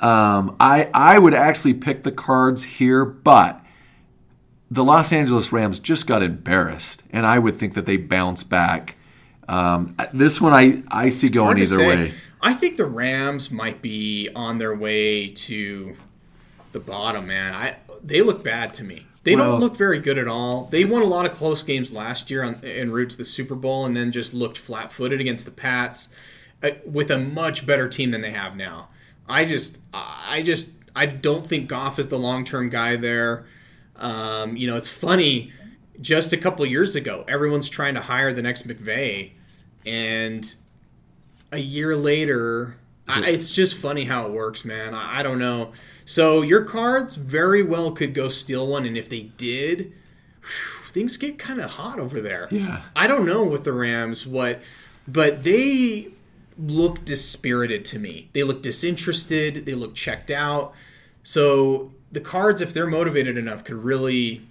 [0.00, 3.64] Um, I I would actually pick the Cards here, but
[4.70, 8.96] the Los Angeles Rams just got embarrassed, and I would think that they bounce back.
[9.48, 11.86] Um, this one I I see going either say.
[11.86, 12.14] way.
[12.40, 15.96] I think the Rams might be on their way to
[16.72, 17.54] the bottom, man.
[17.54, 19.06] I they look bad to me.
[19.24, 20.64] They Well- don't look very good at all.
[20.70, 23.54] They won a lot of close games last year on, en route to the Super
[23.54, 26.08] Bowl, and then just looked flat-footed against the Pats
[26.62, 28.88] uh, with a much better team than they have now.
[29.28, 33.44] I just, I just, I don't think Goff is the long-term guy there.
[33.96, 35.52] Um, you know, it's funny.
[36.00, 39.32] Just a couple years ago, everyone's trying to hire the next McVay,
[39.84, 40.54] and
[41.52, 42.76] a year later,
[43.10, 44.94] I, it's just funny how it works, man.
[44.94, 45.72] I, I don't know.
[46.04, 49.92] So your cards very well could go steal one, and if they did,
[50.40, 52.48] whew, things get kind of hot over there.
[52.50, 52.82] Yeah.
[52.96, 54.60] I don't know with the Rams what,
[55.06, 56.08] but they
[56.58, 58.28] look dispirited to me.
[58.32, 59.66] They look disinterested.
[59.66, 60.74] They look checked out.
[61.22, 64.42] So the cards, if they're motivated enough, could really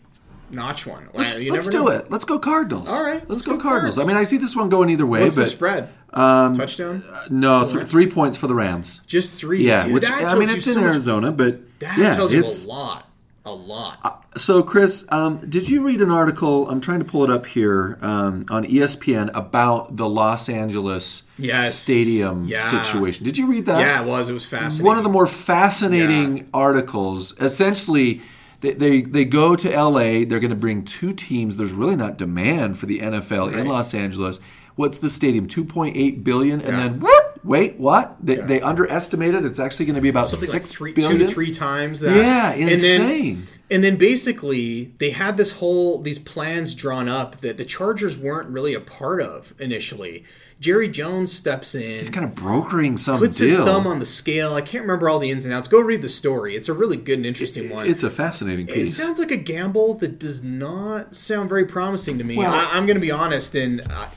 [0.51, 1.09] notch one.
[1.13, 1.88] Let's, You let's do know.
[1.89, 2.09] it.
[2.12, 2.88] Let's go Cardinals.
[2.89, 3.95] All right, let's, let's go, go Cardinals.
[3.95, 4.05] Cards.
[4.05, 5.89] I mean, I see this one going either way, What's but the spread?
[6.13, 7.03] um, Touchdown?
[7.29, 9.01] no, th- three points for the Rams.
[9.07, 9.63] Just three.
[9.65, 12.33] Yeah, Dude, which that I mean, it's so in much- Arizona, but That yeah, tells
[12.33, 13.05] you a lot.
[13.45, 14.15] A lot.
[14.38, 16.69] So, Chris, um, did you read an article?
[16.69, 21.73] I'm trying to pull it up here um, on ESPN about the Los Angeles Yes.
[21.73, 22.57] stadium Yeah.
[22.83, 23.25] situation.
[23.25, 23.79] Did you read that?
[23.79, 24.29] yeah, it was.
[24.29, 24.85] It was fascinating.
[24.85, 27.33] One of the more fascinating articles.
[27.39, 28.21] Essentially,
[28.62, 30.26] they, they they go to LA.
[30.26, 31.58] They're going to bring two teams.
[31.58, 34.39] There's really not demand for the NFL in Los Angeles.
[34.76, 35.48] What's the stadium?
[35.48, 38.15] 2.8 billion, and then whoop, wait, what?
[38.26, 39.43] They, they underestimated.
[39.43, 41.19] It's actually going to be about something six like three, billion.
[41.19, 42.15] two to three times that.
[42.15, 43.48] Yeah, And then- insane.
[43.71, 48.49] And then basically they had this whole these plans drawn up that the Chargers weren't
[48.49, 50.23] really a part of initially.
[50.60, 53.47] Jerry Jones steps in, He's kind of brokering some puts deal.
[53.47, 54.55] his thumb on the scale.
[54.55, 55.69] I can't remember all the ins and outs.
[55.69, 56.55] Go read the story.
[56.55, 57.88] It's a really good and interesting one.
[57.88, 58.91] It's a fascinating piece.
[58.91, 62.36] It sounds like a gamble that does not sound very promising to me.
[62.38, 64.10] Well- I, I'm going to be honest, and I,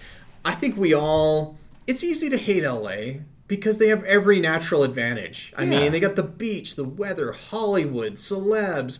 [0.45, 1.59] I think we all.
[1.87, 5.53] It's easy to hate LA because they have every natural advantage.
[5.57, 5.71] I Yeah.
[5.81, 8.99] mean, they got the beach, the weather, Hollywood, celebs,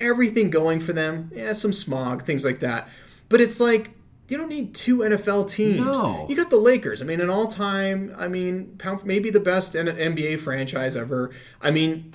[0.00, 1.30] everything going for them.
[1.34, 2.88] Yeah, some smog, things like that.
[3.28, 3.90] But it's like
[4.28, 5.80] you don't need two NFL teams.
[5.80, 6.26] No.
[6.28, 7.02] You got the Lakers.
[7.02, 8.14] I mean, an all-time.
[8.16, 11.32] I mean, maybe the best NBA franchise ever.
[11.60, 12.14] I mean,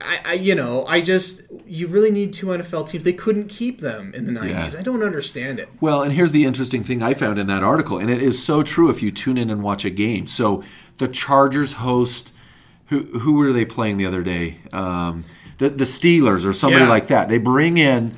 [0.00, 3.02] I, I, you know, I just you really need two NFL teams.
[3.02, 4.74] They couldn't keep them in the nineties.
[4.74, 4.80] Yeah.
[4.80, 5.68] I don't understand it.
[5.80, 8.62] Well, and here's the interesting thing I found in that article, and it is so
[8.62, 10.26] true if you tune in and watch a game.
[10.26, 10.62] So
[10.98, 12.32] the Chargers host
[12.86, 14.58] who who were they playing the other day?
[14.72, 15.24] Um,
[15.58, 16.90] the the Steelers or somebody Yeah.
[16.90, 17.28] like that.
[17.28, 18.12] They bring in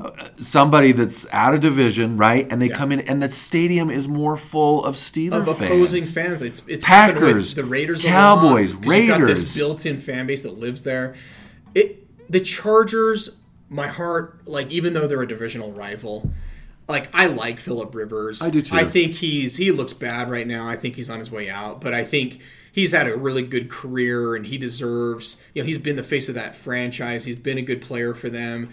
[0.00, 2.50] uh, somebody that's out of division, right?
[2.50, 6.42] And they come in, and the stadium is more full of Steelers Of opposing fans,
[6.42, 9.42] it's it's with Packers, the Raiders, Cowboys, lot, 'cause you've got Raiders.
[9.42, 11.14] this built-in fan base that lives there.
[11.74, 13.30] It the Chargers,
[13.68, 16.32] my heart, like even though they're a divisional rival,
[16.88, 18.40] like I like Philip Rivers.
[18.42, 18.74] I do too.
[18.74, 20.66] I think he's he looks bad right now.
[20.66, 22.38] I think he's on his way out, but I think
[22.74, 25.36] he's had a really good career and he deserves.
[25.54, 27.24] You know, he's been the face of that franchise.
[27.24, 28.70] He's been a good player for them.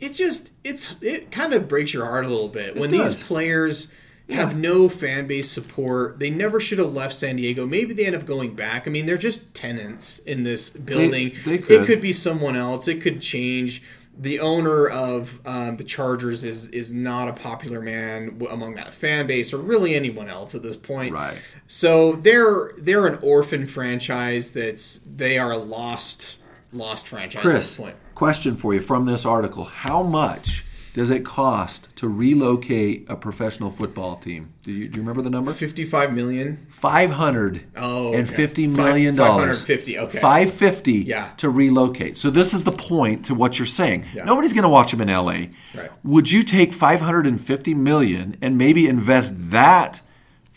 [0.00, 3.18] It's just it's it kind of breaks your heart a little bit when does.
[3.18, 3.88] these players
[4.28, 6.18] have no fan base support.
[6.18, 7.64] They never should have left San Diego.
[7.66, 8.88] Maybe they end up going back.
[8.88, 11.30] I mean, they're just tenants in this building.
[11.44, 11.82] they could.
[11.82, 12.88] It could be someone else.
[12.88, 13.82] It could change.
[14.16, 19.26] The owner of um, the Chargers is is not a popular man among that fan
[19.26, 21.12] base, or really anyone else at this point.
[21.12, 21.36] Right.
[21.66, 24.52] So they're they're an orphan franchise.
[24.52, 26.36] That's they are a lost
[26.72, 27.96] lost franchise at this Chris, point.
[28.14, 33.70] question for you from this article: How much does it cost to relocate a professional
[33.70, 34.54] football team?
[34.62, 35.52] Do you, do you remember the number?
[35.52, 36.66] Fifty five million.
[36.70, 38.34] Five hundred Oh, and okay.
[38.36, 39.58] fifty Five- million dollars.
[39.62, 40.18] 550, okay.
[40.20, 41.30] Five fifty Yeah.
[41.38, 42.16] to relocate.
[42.16, 44.06] So this is the point to what you're saying.
[44.14, 44.24] Yeah.
[44.24, 45.50] Nobody's going to watch them in L.A.
[45.74, 45.90] Right.
[46.04, 50.00] Would you take five hundred and fifty million and maybe invest that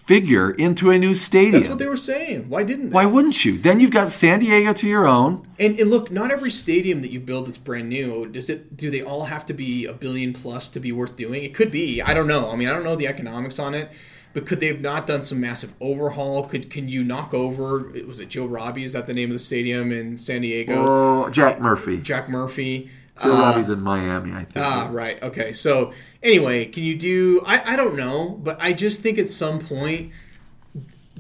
[0.08, 1.52] figure into a new stadium?
[1.52, 2.50] That's what they were saying.
[2.50, 2.94] Why didn't they?
[2.94, 3.58] Why wouldn't you?
[3.58, 5.46] Then you've got San Diego to your own.
[5.60, 8.76] And, and look, not every stadium that you build that's brand new does it.
[8.78, 11.44] Do they all have to be a billion plus to be worth doing?
[11.44, 12.02] It could be.
[12.02, 12.50] I don't know.
[12.50, 13.92] I mean, I don't know the economics on it.
[14.34, 16.44] But could they have not done some massive overhaul?
[16.44, 17.80] Could can you knock over?
[18.06, 18.84] Was it Joe Robbie?
[18.84, 20.86] Is that the name of the stadium in San Diego?
[20.88, 21.98] Oh, Jack Murphy.
[21.98, 22.92] Jack Murphy.
[23.22, 24.58] Joe Uh, Robbie's in Miami, I think.
[24.58, 25.22] Ah, right.
[25.24, 25.54] Okay.
[25.54, 27.42] So anyway, can you do?
[27.46, 30.12] I, I don't know, but I just think at some point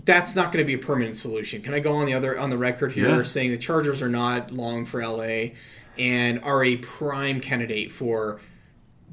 [0.06, 1.62] that's not going to be a permanent solution.
[1.62, 3.24] Can I go on the other on the record here Yeah.
[3.24, 5.52] saying the Chargers are not long for LA
[5.98, 8.40] and are a prime candidate for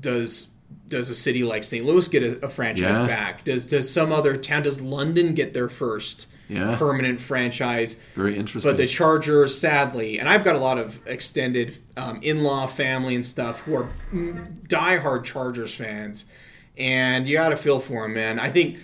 [0.01, 0.49] does
[0.89, 1.85] does a city like St.
[1.85, 3.07] Louis get a, a franchise Yeah.
[3.07, 3.45] back?
[3.45, 4.63] Does does some other town?
[4.65, 6.77] Does London get their first Yeah.
[6.77, 7.97] permanent franchise?
[8.15, 8.71] Very interesting.
[8.71, 13.25] But the Chargers, sadly, and I've got a lot of extended um, in-law family and
[13.25, 16.27] stuff who are diehard Chargers fans,
[16.77, 18.39] and you got to feel for them, man.
[18.39, 18.79] I think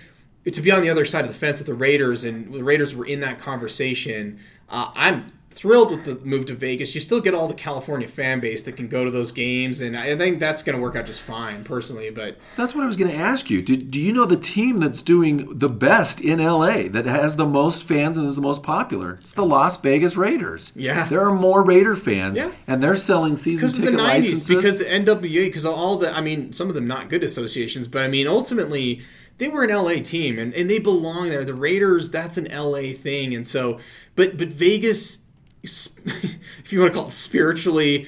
[0.51, 2.97] to be on the other side of the fence with the Raiders, and the Raiders
[2.97, 4.39] were in that conversation.
[4.69, 6.95] Uh, I'm thrilled with the move to Vegas.
[6.95, 9.97] You still get all the California fan base that can go to those games, and
[9.99, 12.09] I think that's going to work out just fine, personally.
[12.11, 13.61] But That's what I was going to ask you.
[13.61, 17.47] Do, do you know the team that's doing the best in LA, that has the
[17.47, 19.15] most fans and is the most popular?
[19.15, 20.73] It's the Las Vegas Raiders.
[20.77, 21.07] Yeah.
[21.09, 22.53] There are more Raider fans, Yeah.
[22.67, 24.49] and they're selling season because of ticket the '90s, licenses.
[24.49, 28.03] because the NWA, because all the, I mean, some of them not good associations, but
[28.03, 29.03] I mean, ultimately
[29.39, 31.45] they were an LA team and, and they belong there.
[31.45, 33.81] The Raiders, that's an LA thing, and so,
[34.15, 35.19] but but Vegas,
[35.63, 38.07] if you want to call it spiritually,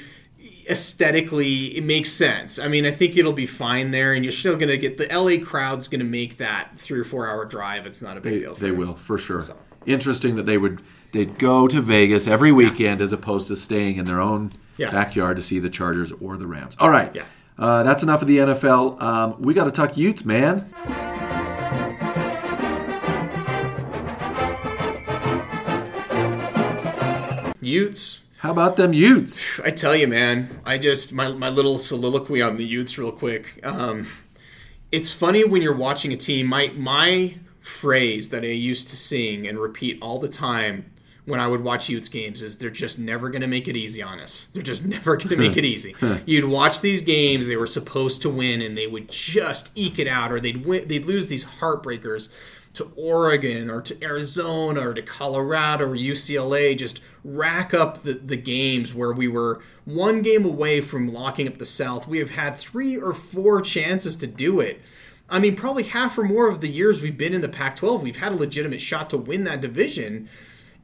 [0.69, 2.59] aesthetically, it makes sense.
[2.59, 5.45] I mean, I think it'll be fine there, and you're still gonna get the LA
[5.45, 7.87] crowd's gonna make that three or four hour drive.
[7.87, 8.55] It's not a big they, deal.
[8.55, 8.79] For they them.
[8.79, 9.45] will, for sure.
[9.87, 10.81] Interesting that they would
[11.12, 14.91] they'd go to Vegas every weekend as opposed to staying in their own Yeah.
[14.91, 16.77] backyard to see the Chargers or the Rams.
[16.79, 17.15] All right.
[17.15, 17.25] Yeah.
[17.59, 19.01] Uh, that's enough of the NFL.
[19.03, 20.73] Um, we got to talk Utes, man.
[27.73, 28.21] Utes.
[28.39, 29.61] How about them Utes?
[29.65, 33.59] I tell you, man, I just my my little soliloquy on the Utes real quick.
[33.63, 34.09] Um,
[34.91, 36.47] it's funny when you're watching a team.
[36.47, 40.93] My my phrase that I used to sing and repeat all the time
[41.25, 44.03] when I would watch Utes games is they're just never going to make it easy
[44.03, 44.49] on us.
[44.53, 45.95] They're just never going to make it easy.
[46.27, 50.09] You'd watch these games they were supposed to win and they would just eke it
[50.09, 52.29] out or they'd win, they'd lose these heartbreakers
[52.75, 58.37] to Oregon or to Arizona or to Colorado or UCLA just rack up the, the
[58.37, 62.09] games where we were one game away from locking up the South.
[62.09, 64.81] We have had three or four chances to do it.
[65.29, 68.03] I mean, probably half or more of the years we've been in the Pac 12,
[68.03, 70.29] we've had a legitimate shot to win that division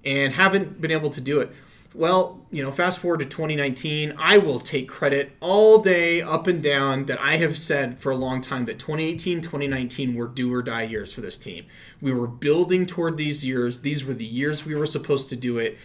[0.05, 1.53] and haven't been able to do it.
[1.99, 6.63] Well, you know, fast forward to 2019, I will take credit all day, up and
[6.63, 10.63] down, that I have said for a long time that 2018, 2019 were do or
[10.63, 11.67] die years for this team.
[12.01, 13.81] We were building toward these years.
[13.81, 15.77] These were the years we were supposed to do it.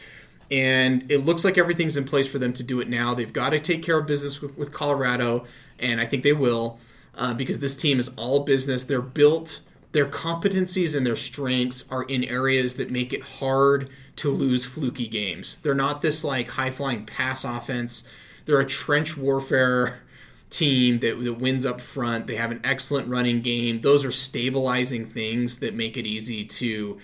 [0.52, 3.16] And it looks like everything's in place for them to do it now.
[3.16, 5.46] They've got to take care of business with, with Colorado,
[5.80, 6.78] and I think they will,
[7.16, 8.84] uh, because this team is all business.
[8.84, 9.62] They're built
[9.94, 15.08] their competencies and their strengths are in areas that make it hard to lose fluky
[15.08, 15.58] games.
[15.62, 18.04] They're not this like high flying pass offense.
[18.46, 20.02] They're a trench warfare
[20.50, 22.28] team that, that wins up front.
[22.28, 23.80] They have an excellent running game.
[23.80, 27.00] Those are stabilizing things that make it easy to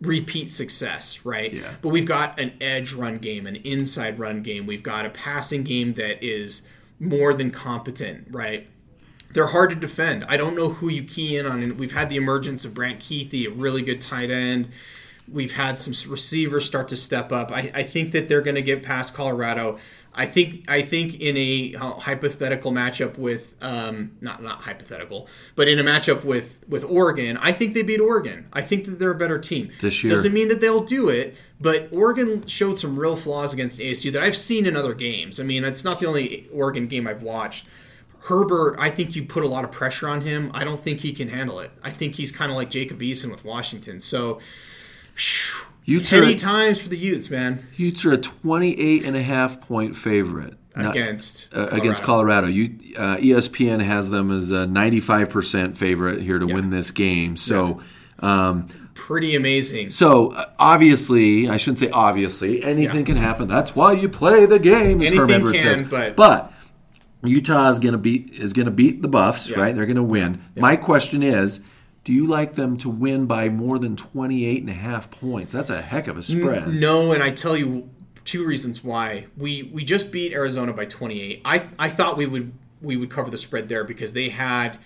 [0.00, 1.52] repeat success, right?
[1.52, 1.74] Yeah.
[1.80, 4.66] But we've got an edge run game, an inside run game.
[4.66, 6.62] We've got a passing game that is
[7.00, 8.68] more than competent, right?
[9.34, 10.24] They're hard to defend.
[10.24, 11.62] I don't know who you key in on.
[11.62, 14.68] And we've had the emergence of Brant Kuithe, a really good tight end.
[15.30, 17.50] We've had some receivers start to step up.
[17.50, 19.78] I, I think that they're going to get past Colorado.
[20.16, 25.26] I think I think in a hypothetical matchup with um, not not hypothetical,
[25.56, 28.46] but in a matchup with with Oregon, I think they beat Oregon.
[28.52, 29.72] I think that they're a better team.
[29.80, 30.12] This year.
[30.12, 34.22] doesn't mean that they'll do it, but Oregon showed some real flaws against ASU that
[34.22, 35.40] I've seen in other games.
[35.40, 37.66] I mean, it's not the only Oregon game I've watched.
[38.24, 40.50] Herbert, I think you put a lot of pressure on him.
[40.54, 41.70] I don't think he can handle it.
[41.82, 44.00] I think he's kind of like Jacob Eason with Washington.
[44.00, 44.40] So,
[45.14, 49.60] phew, Utes heady times for the Utes, man, Utes are a 28 and a half
[49.60, 50.54] point favorite.
[50.76, 52.48] Not- against uh, against Colorado.
[52.48, 57.36] You, uh, ESPN has them as a 95% favorite here to win this game.
[57.36, 57.80] So,
[58.18, 59.90] um, Pretty amazing.
[59.90, 63.46] so uh, obviously, I shouldn't say obviously, anything can happen.
[63.46, 65.82] That's why you play the game, as Herm Anything Edwards can, says.
[66.16, 66.16] but-
[67.24, 69.60] Utah is going to beat is going to beat the Buffs, Yeah.
[69.60, 69.74] right?
[69.74, 70.42] They're going to win.
[70.56, 71.60] My question is,
[72.04, 75.52] do you like them to win by more than 28 and a half points?
[75.52, 76.68] That's a heck of a spread.
[76.68, 77.88] No, and I tell you
[78.24, 79.26] two reasons why.
[79.36, 81.42] We we just beat Arizona by 28.
[81.44, 82.52] I I thought we would
[82.82, 84.78] we would cover the spread there because they had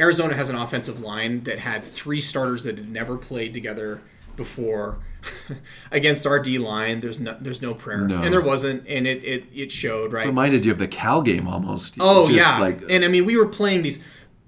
[0.00, 4.00] Arizona has an offensive line that had three starters that had never played together
[4.36, 4.98] before
[5.90, 7.00] against our D line.
[7.00, 8.22] There's no there's no prayer, No.
[8.22, 10.26] and there wasn't, and it it, it showed right.
[10.26, 11.96] Reminded you of the Cal game almost.
[12.00, 14.00] Oh Just yeah, like uh, and I mean we were playing these.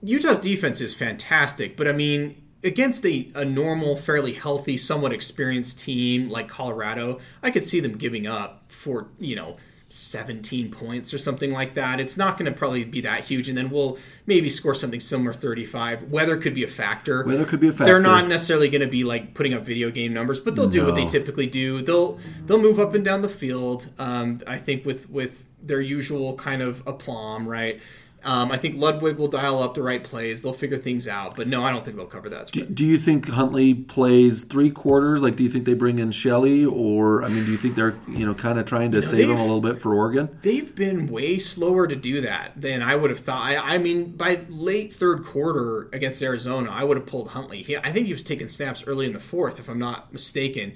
[0.03, 5.79] Utah's defense is fantastic, but I mean against a, a normal, fairly healthy, somewhat experienced
[5.79, 9.57] team like Colorado, I could see them giving up for you know.
[9.95, 12.01] 17 points or something like that.
[12.01, 15.33] It's not going to probably be that huge, and then we'll maybe score something similar
[15.33, 16.11] 35.
[16.11, 17.25] Weather could be a factor.
[17.25, 17.85] Weather could be a factor.
[17.85, 20.85] They're not necessarily going to be like putting up video game numbers, but they'll do
[20.85, 21.83] what they typically do.
[21.83, 23.89] They'll they'll move up and down the field.
[23.99, 27.81] Um, I think with with their usual kind of aplomb, right?
[28.25, 30.43] Um, I think Ludwig will dial up the right plays.
[30.43, 31.37] They'll figure things out.
[31.37, 32.75] But no, I don't think they'll cover that spread.
[32.75, 35.23] Do you think Huntley plays three quarters?
[35.23, 37.97] Like, do you think they bring in Shelley, or I mean, do you think they're
[38.09, 40.39] you know kind of trying to save him a little bit for Oregon?
[40.43, 43.43] They've been way slower to do that than I would have thought.
[43.43, 47.63] I, I mean, by late third quarter against Arizona, I would have pulled Huntley.
[47.63, 50.75] He, I think he was taking snaps early in the fourth, if I'm not mistaken.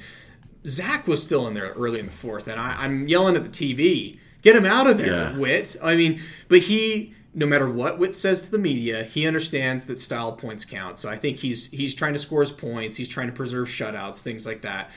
[0.66, 3.48] Zach was still in there early in the fourth, and I, I'm yelling at the
[3.50, 5.36] TV, "Get him out of there, Yeah.
[5.38, 9.86] Whitt!" I mean, but he, no matter what Whitt says to the media, he understands
[9.86, 10.98] that style points count.
[10.98, 12.96] So I think he's he's trying to score his points.
[12.96, 14.90] He's trying to preserve shutouts, things like that.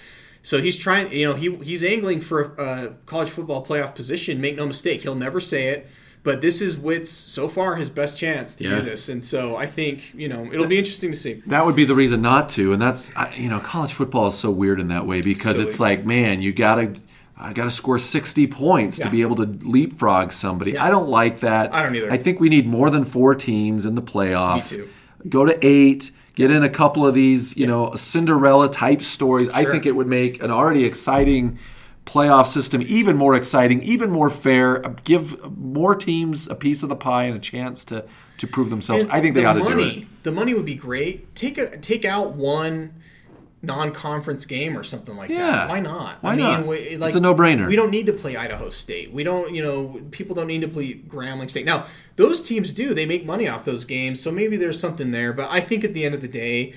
[0.44, 4.42] So he's trying, you know, he he's angling for a, a college football playoff position.
[4.42, 5.88] Make no mistake, he'll never say it,
[6.24, 8.78] but this is Whitt's so far his best chance to Yeah.
[8.78, 9.08] do this.
[9.10, 11.44] And so I think you know it'll be interesting to see.
[11.46, 14.50] That would be the reason not to, and that's you know, college football is so
[14.50, 15.68] weird in that way because Silly.
[15.68, 16.96] it's like, man, you gotta.
[17.42, 20.78] I got to score 60 points to be able to leapfrog somebody.
[20.78, 21.74] I don't like that.
[21.74, 22.12] I don't either.
[22.12, 24.72] I think we need more than four teams in the playoff.
[24.72, 24.90] Me too.
[25.28, 26.12] Go to eight.
[26.36, 29.50] Get in a couple of these, you know, Cinderella type stories.
[29.50, 31.60] I think it would make an already exciting
[32.06, 34.80] playoff system even more exciting, even more fair.
[35.04, 38.06] Give more teams a piece of the pie and a chance to
[38.38, 39.04] to prove themselves.
[39.04, 40.24] And I think they the ought to do it.
[40.24, 41.36] The money would be great.
[41.36, 42.94] Take a take out one
[43.64, 45.52] non-conference game or something like Yeah.
[45.52, 45.70] that.
[45.70, 46.24] Why not?
[46.24, 46.68] Why I mean, not?
[46.68, 47.68] We, It's a no-brainer.
[47.68, 49.14] We don't need to play Idaho State.
[49.14, 51.66] We don't, you know, people don't need to play Grambling State.
[51.66, 51.86] Now,
[52.16, 52.94] those teams do.
[52.94, 55.32] They make money off those games, so maybe there's something there.
[55.32, 56.74] But I think at the end of the day,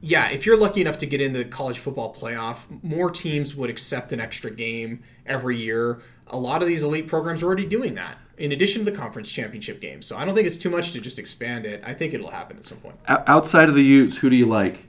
[0.00, 3.70] yeah, if you're lucky enough to get into the college football playoff, more teams would
[3.70, 6.00] accept an extra game every year.
[6.26, 8.18] A lot of these elite programs are already doing that.
[8.36, 11.00] In addition to the conference championship game, so I don't think it's too much to
[11.00, 11.82] just expand it.
[11.86, 12.96] I think it'll happen at some point.
[13.08, 14.85] Outside of the Utes, who do you like?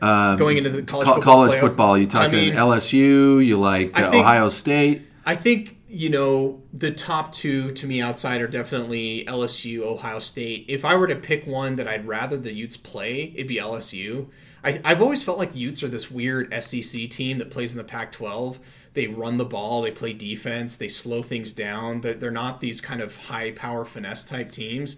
[0.00, 1.98] Going into the college Co- football college playoff, football.
[1.98, 3.44] You talking I mean, LSU?
[3.44, 5.02] You like uh, think- Ohio State?
[5.24, 10.66] I think you know the top two to me outside are definitely LSU, Ohio State.
[10.68, 14.28] If I were to pick one that I'd rather the Utes play, it'd be LSU.
[14.62, 17.84] I, I've always felt like Utes are this weird SEC team that plays in the
[17.84, 18.58] Pac-12.
[18.94, 22.00] They run the ball, they play defense, they slow things down.
[22.00, 24.96] They're not these kind of high power finesse type teams,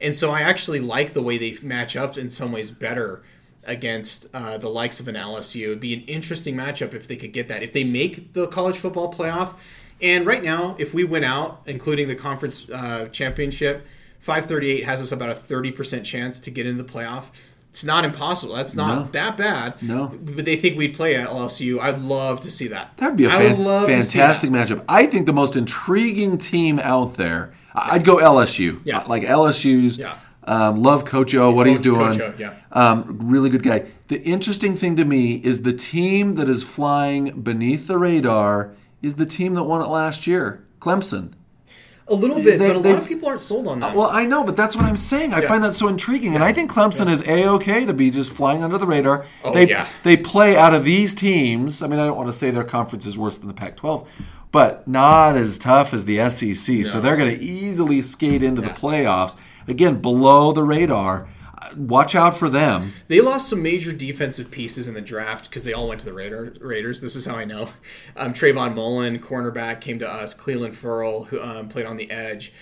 [0.00, 3.22] and so I actually like the way they match up in some ways better
[3.68, 5.64] against uh, the likes of an LSU.
[5.64, 7.62] It'd be an interesting matchup if they could get that.
[7.62, 9.54] If they make the college football playoff,
[10.00, 13.84] and right now, if we win out, including the conference uh, championship,
[14.20, 17.24] 538 has us about a 30% chance to get into the playoff.
[17.70, 18.54] It's not impossible.
[18.54, 19.08] That's not No.
[19.12, 19.80] that bad.
[19.82, 20.08] No.
[20.08, 21.78] But they think we'd play at LSU.
[21.80, 22.96] I'd love to see that.
[22.96, 24.84] That'd be a fan- would love to fantastic matchup.
[24.88, 28.80] I think the most intriguing team out there, I'd go LSU.
[28.84, 29.04] Yeah.
[29.06, 29.98] Like LSU's.
[29.98, 30.14] Yeah.
[30.48, 32.12] Um, love Coach O, what he's doing.
[32.18, 32.54] Coach O, yeah.
[32.72, 33.84] Um, really good guy.
[34.08, 39.16] The interesting thing to me is the team that is flying beneath the radar is
[39.16, 41.32] the team that won it last year, Clemson.
[42.10, 43.94] A little bit, They- but a lot of people aren't sold on that.
[43.94, 45.34] Well, I know, but that's what I'm saying.
[45.34, 48.32] I find that so intriguing, and I think Clemson is a okay to be just
[48.32, 49.26] flying under the radar.
[49.44, 49.86] Oh, they yeah.
[50.04, 51.82] they play out of these teams.
[51.82, 54.06] I mean, I don't want to say their conference is worse than the Pac-12,
[54.50, 56.82] but not as tough as the SEC.
[56.86, 59.36] So they're going to easily skate into the playoffs
[59.68, 61.28] again below the radar.
[61.76, 62.92] Watch out for them.
[63.08, 66.12] They lost some major defensive pieces in the draft because they all went to the
[66.12, 67.00] Raider, Raiders.
[67.00, 67.70] This is how I know.
[68.16, 70.34] Um, Trayvon Mullen, cornerback, came to us.
[70.34, 72.52] Clelin Ferrell, who um, played on the edge.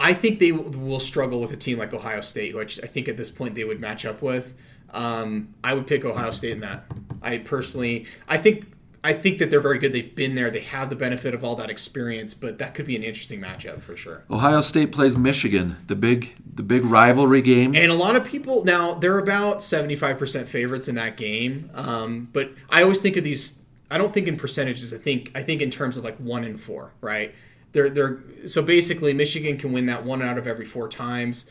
[0.00, 3.16] I think they will struggle with a team like Ohio State, which I think at
[3.18, 4.54] this point they would match up with.
[4.94, 6.84] Um, I would pick Ohio State in that.
[7.20, 8.66] I personally, I think,
[9.04, 9.92] I think that they're very good.
[9.92, 10.50] They've been there.
[10.50, 13.82] They have the benefit of all that experience, but that could be an interesting matchup
[13.82, 14.24] for sure.
[14.30, 17.74] Ohio State plays Michigan, the big the big rivalry game.
[17.76, 21.70] And a lot of people now they're about seventy five percent favorites in that game.
[21.74, 23.60] Um, but I always think of these.
[23.90, 24.94] I don't think in percentages.
[24.94, 26.92] I think I think in terms of like one in four.
[27.02, 27.34] Right?
[27.72, 31.44] They're they're so basically Michigan can win that one out of every four times.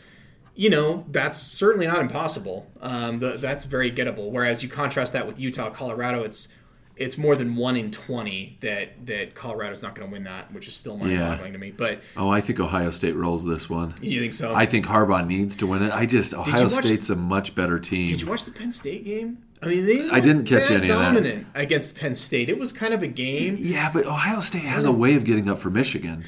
[0.55, 2.71] You know that's certainly not impossible.
[2.81, 4.31] Um, the, that's very gettable.
[4.31, 6.47] Whereas you contrast that with Utah, Colorado, it's
[6.95, 10.67] it's more than one in twenty that that Colorado's not going to win that, which
[10.67, 11.71] is still mind-boggling to me.
[11.71, 13.95] But oh, I think Ohio State rolls this one.
[14.01, 14.53] you think so?
[14.53, 15.91] I think Harbaugh needs to win it.
[15.91, 18.07] I just Ohio State's a much better team.
[18.07, 19.39] Did you watch the Penn State game?
[19.61, 21.13] I mean, they I didn't catch any of that.
[21.13, 22.49] dominant against Penn State.
[22.49, 23.55] It was kind of a game.
[23.57, 26.25] Yeah, but Ohio State has a way of getting up for Michigan.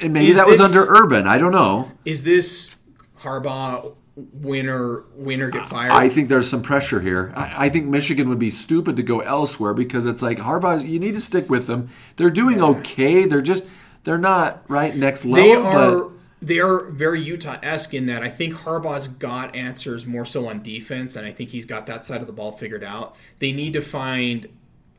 [0.00, 1.26] And maybe Is that was under Urban.
[1.26, 1.90] I don't know.
[2.04, 2.76] Is this
[3.18, 5.92] Harbaugh winner winner get fired?
[5.92, 7.32] I think there's some pressure here.
[7.36, 10.86] I, I think Michigan would be stupid to go elsewhere because it's like Harbaugh.
[10.86, 11.88] You need to stick with them.
[12.16, 13.24] They're doing okay.
[13.24, 13.66] They're just
[14.04, 15.44] they're not right next level.
[15.44, 20.06] they are but they are very Utah esque in that I think Harbaugh's got answers
[20.06, 22.82] more so on defense, and I think he's got that side of the ball figured
[22.82, 23.16] out.
[23.38, 24.48] They need to find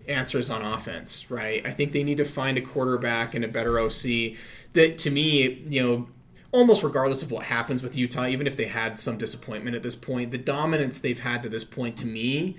[0.07, 1.65] answers on offense, right?
[1.65, 4.35] I think they need to find a quarterback and a better OC
[4.73, 6.07] that to me, you know,
[6.53, 9.95] almost regardless of what happens with Utah, even if they had some disappointment at this
[9.95, 12.55] point, the dominance they've had to this point to me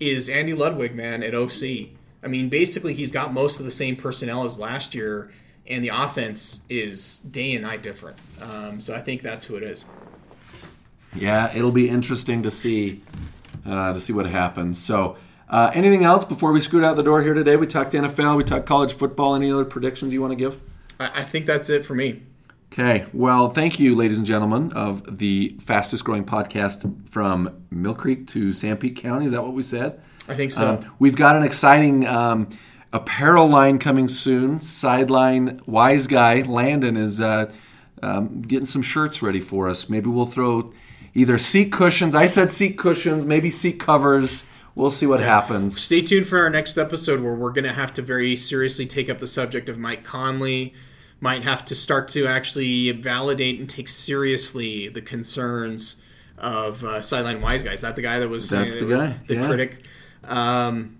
[0.00, 1.90] is Andy Ludwig, man, at OC.
[2.22, 5.30] I mean, basically he's got most of the same personnel as last year,
[5.66, 8.16] and the offense is day and night different.
[8.40, 9.84] Um, so I think that's who it is.
[11.14, 13.02] yeah, it'll be interesting to see
[13.64, 14.82] uh, to see what happens.
[14.82, 15.16] So.
[15.46, 17.54] Uh, anything else before we scoot out the door here today?
[17.54, 19.34] We talked NFL, we talked college football.
[19.34, 20.58] Any other predictions you want to give?
[20.98, 22.22] I, I think that's it for me.
[22.76, 23.06] Okay.
[23.12, 28.48] Well, thank you, ladies and gentlemen, of the fastest growing podcast from Mill Creek to
[28.48, 29.26] Sanpete County.
[29.26, 30.02] Is that what we said?
[30.26, 30.70] I think so.
[30.70, 32.48] Um, we've got an exciting um,
[32.92, 34.60] apparel line coming soon.
[34.60, 37.52] Sideline Wise Guy Landon is uh,
[38.02, 39.88] um, getting some shirts ready for us.
[39.88, 40.72] Maybe we'll throw
[41.14, 42.16] either seat cushions.
[42.16, 44.46] I said seat cushions, maybe seat covers.
[44.74, 45.80] We'll see what happens.
[45.80, 49.08] Stay tuned for our next episode where we're going to have to very seriously take
[49.08, 50.74] up the subject of Mike Conley.
[51.20, 55.96] Might have to start to actually validate and take seriously the concerns
[56.36, 57.80] of uh, sideline wise guys.
[57.80, 59.46] That the guy that was That's uh, the guy, the yeah.
[59.46, 59.86] critic.
[60.24, 60.98] Um,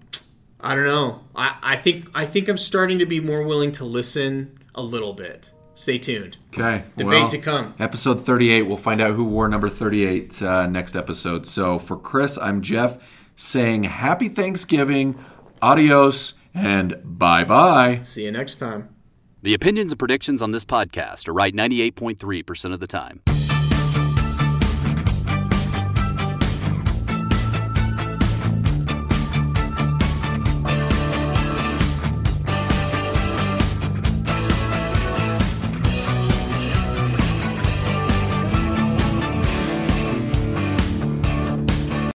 [0.60, 1.20] I don't know.
[1.34, 5.12] I, I think I think I'm starting to be more willing to listen a little
[5.12, 5.50] bit.
[5.74, 6.36] Stay tuned.
[6.56, 6.84] Okay.
[6.96, 7.74] Debate well, to come.
[7.78, 8.62] Episode 38.
[8.62, 11.46] We'll find out who wore number 38 uh, next episode.
[11.46, 12.98] So for Chris, I'm Jeff
[13.36, 15.22] saying happy Thanksgiving,
[15.60, 18.00] adios, and bye bye.
[18.02, 18.93] See you next time.
[19.44, 23.20] The opinions and predictions on this podcast are right 98.3% of the time.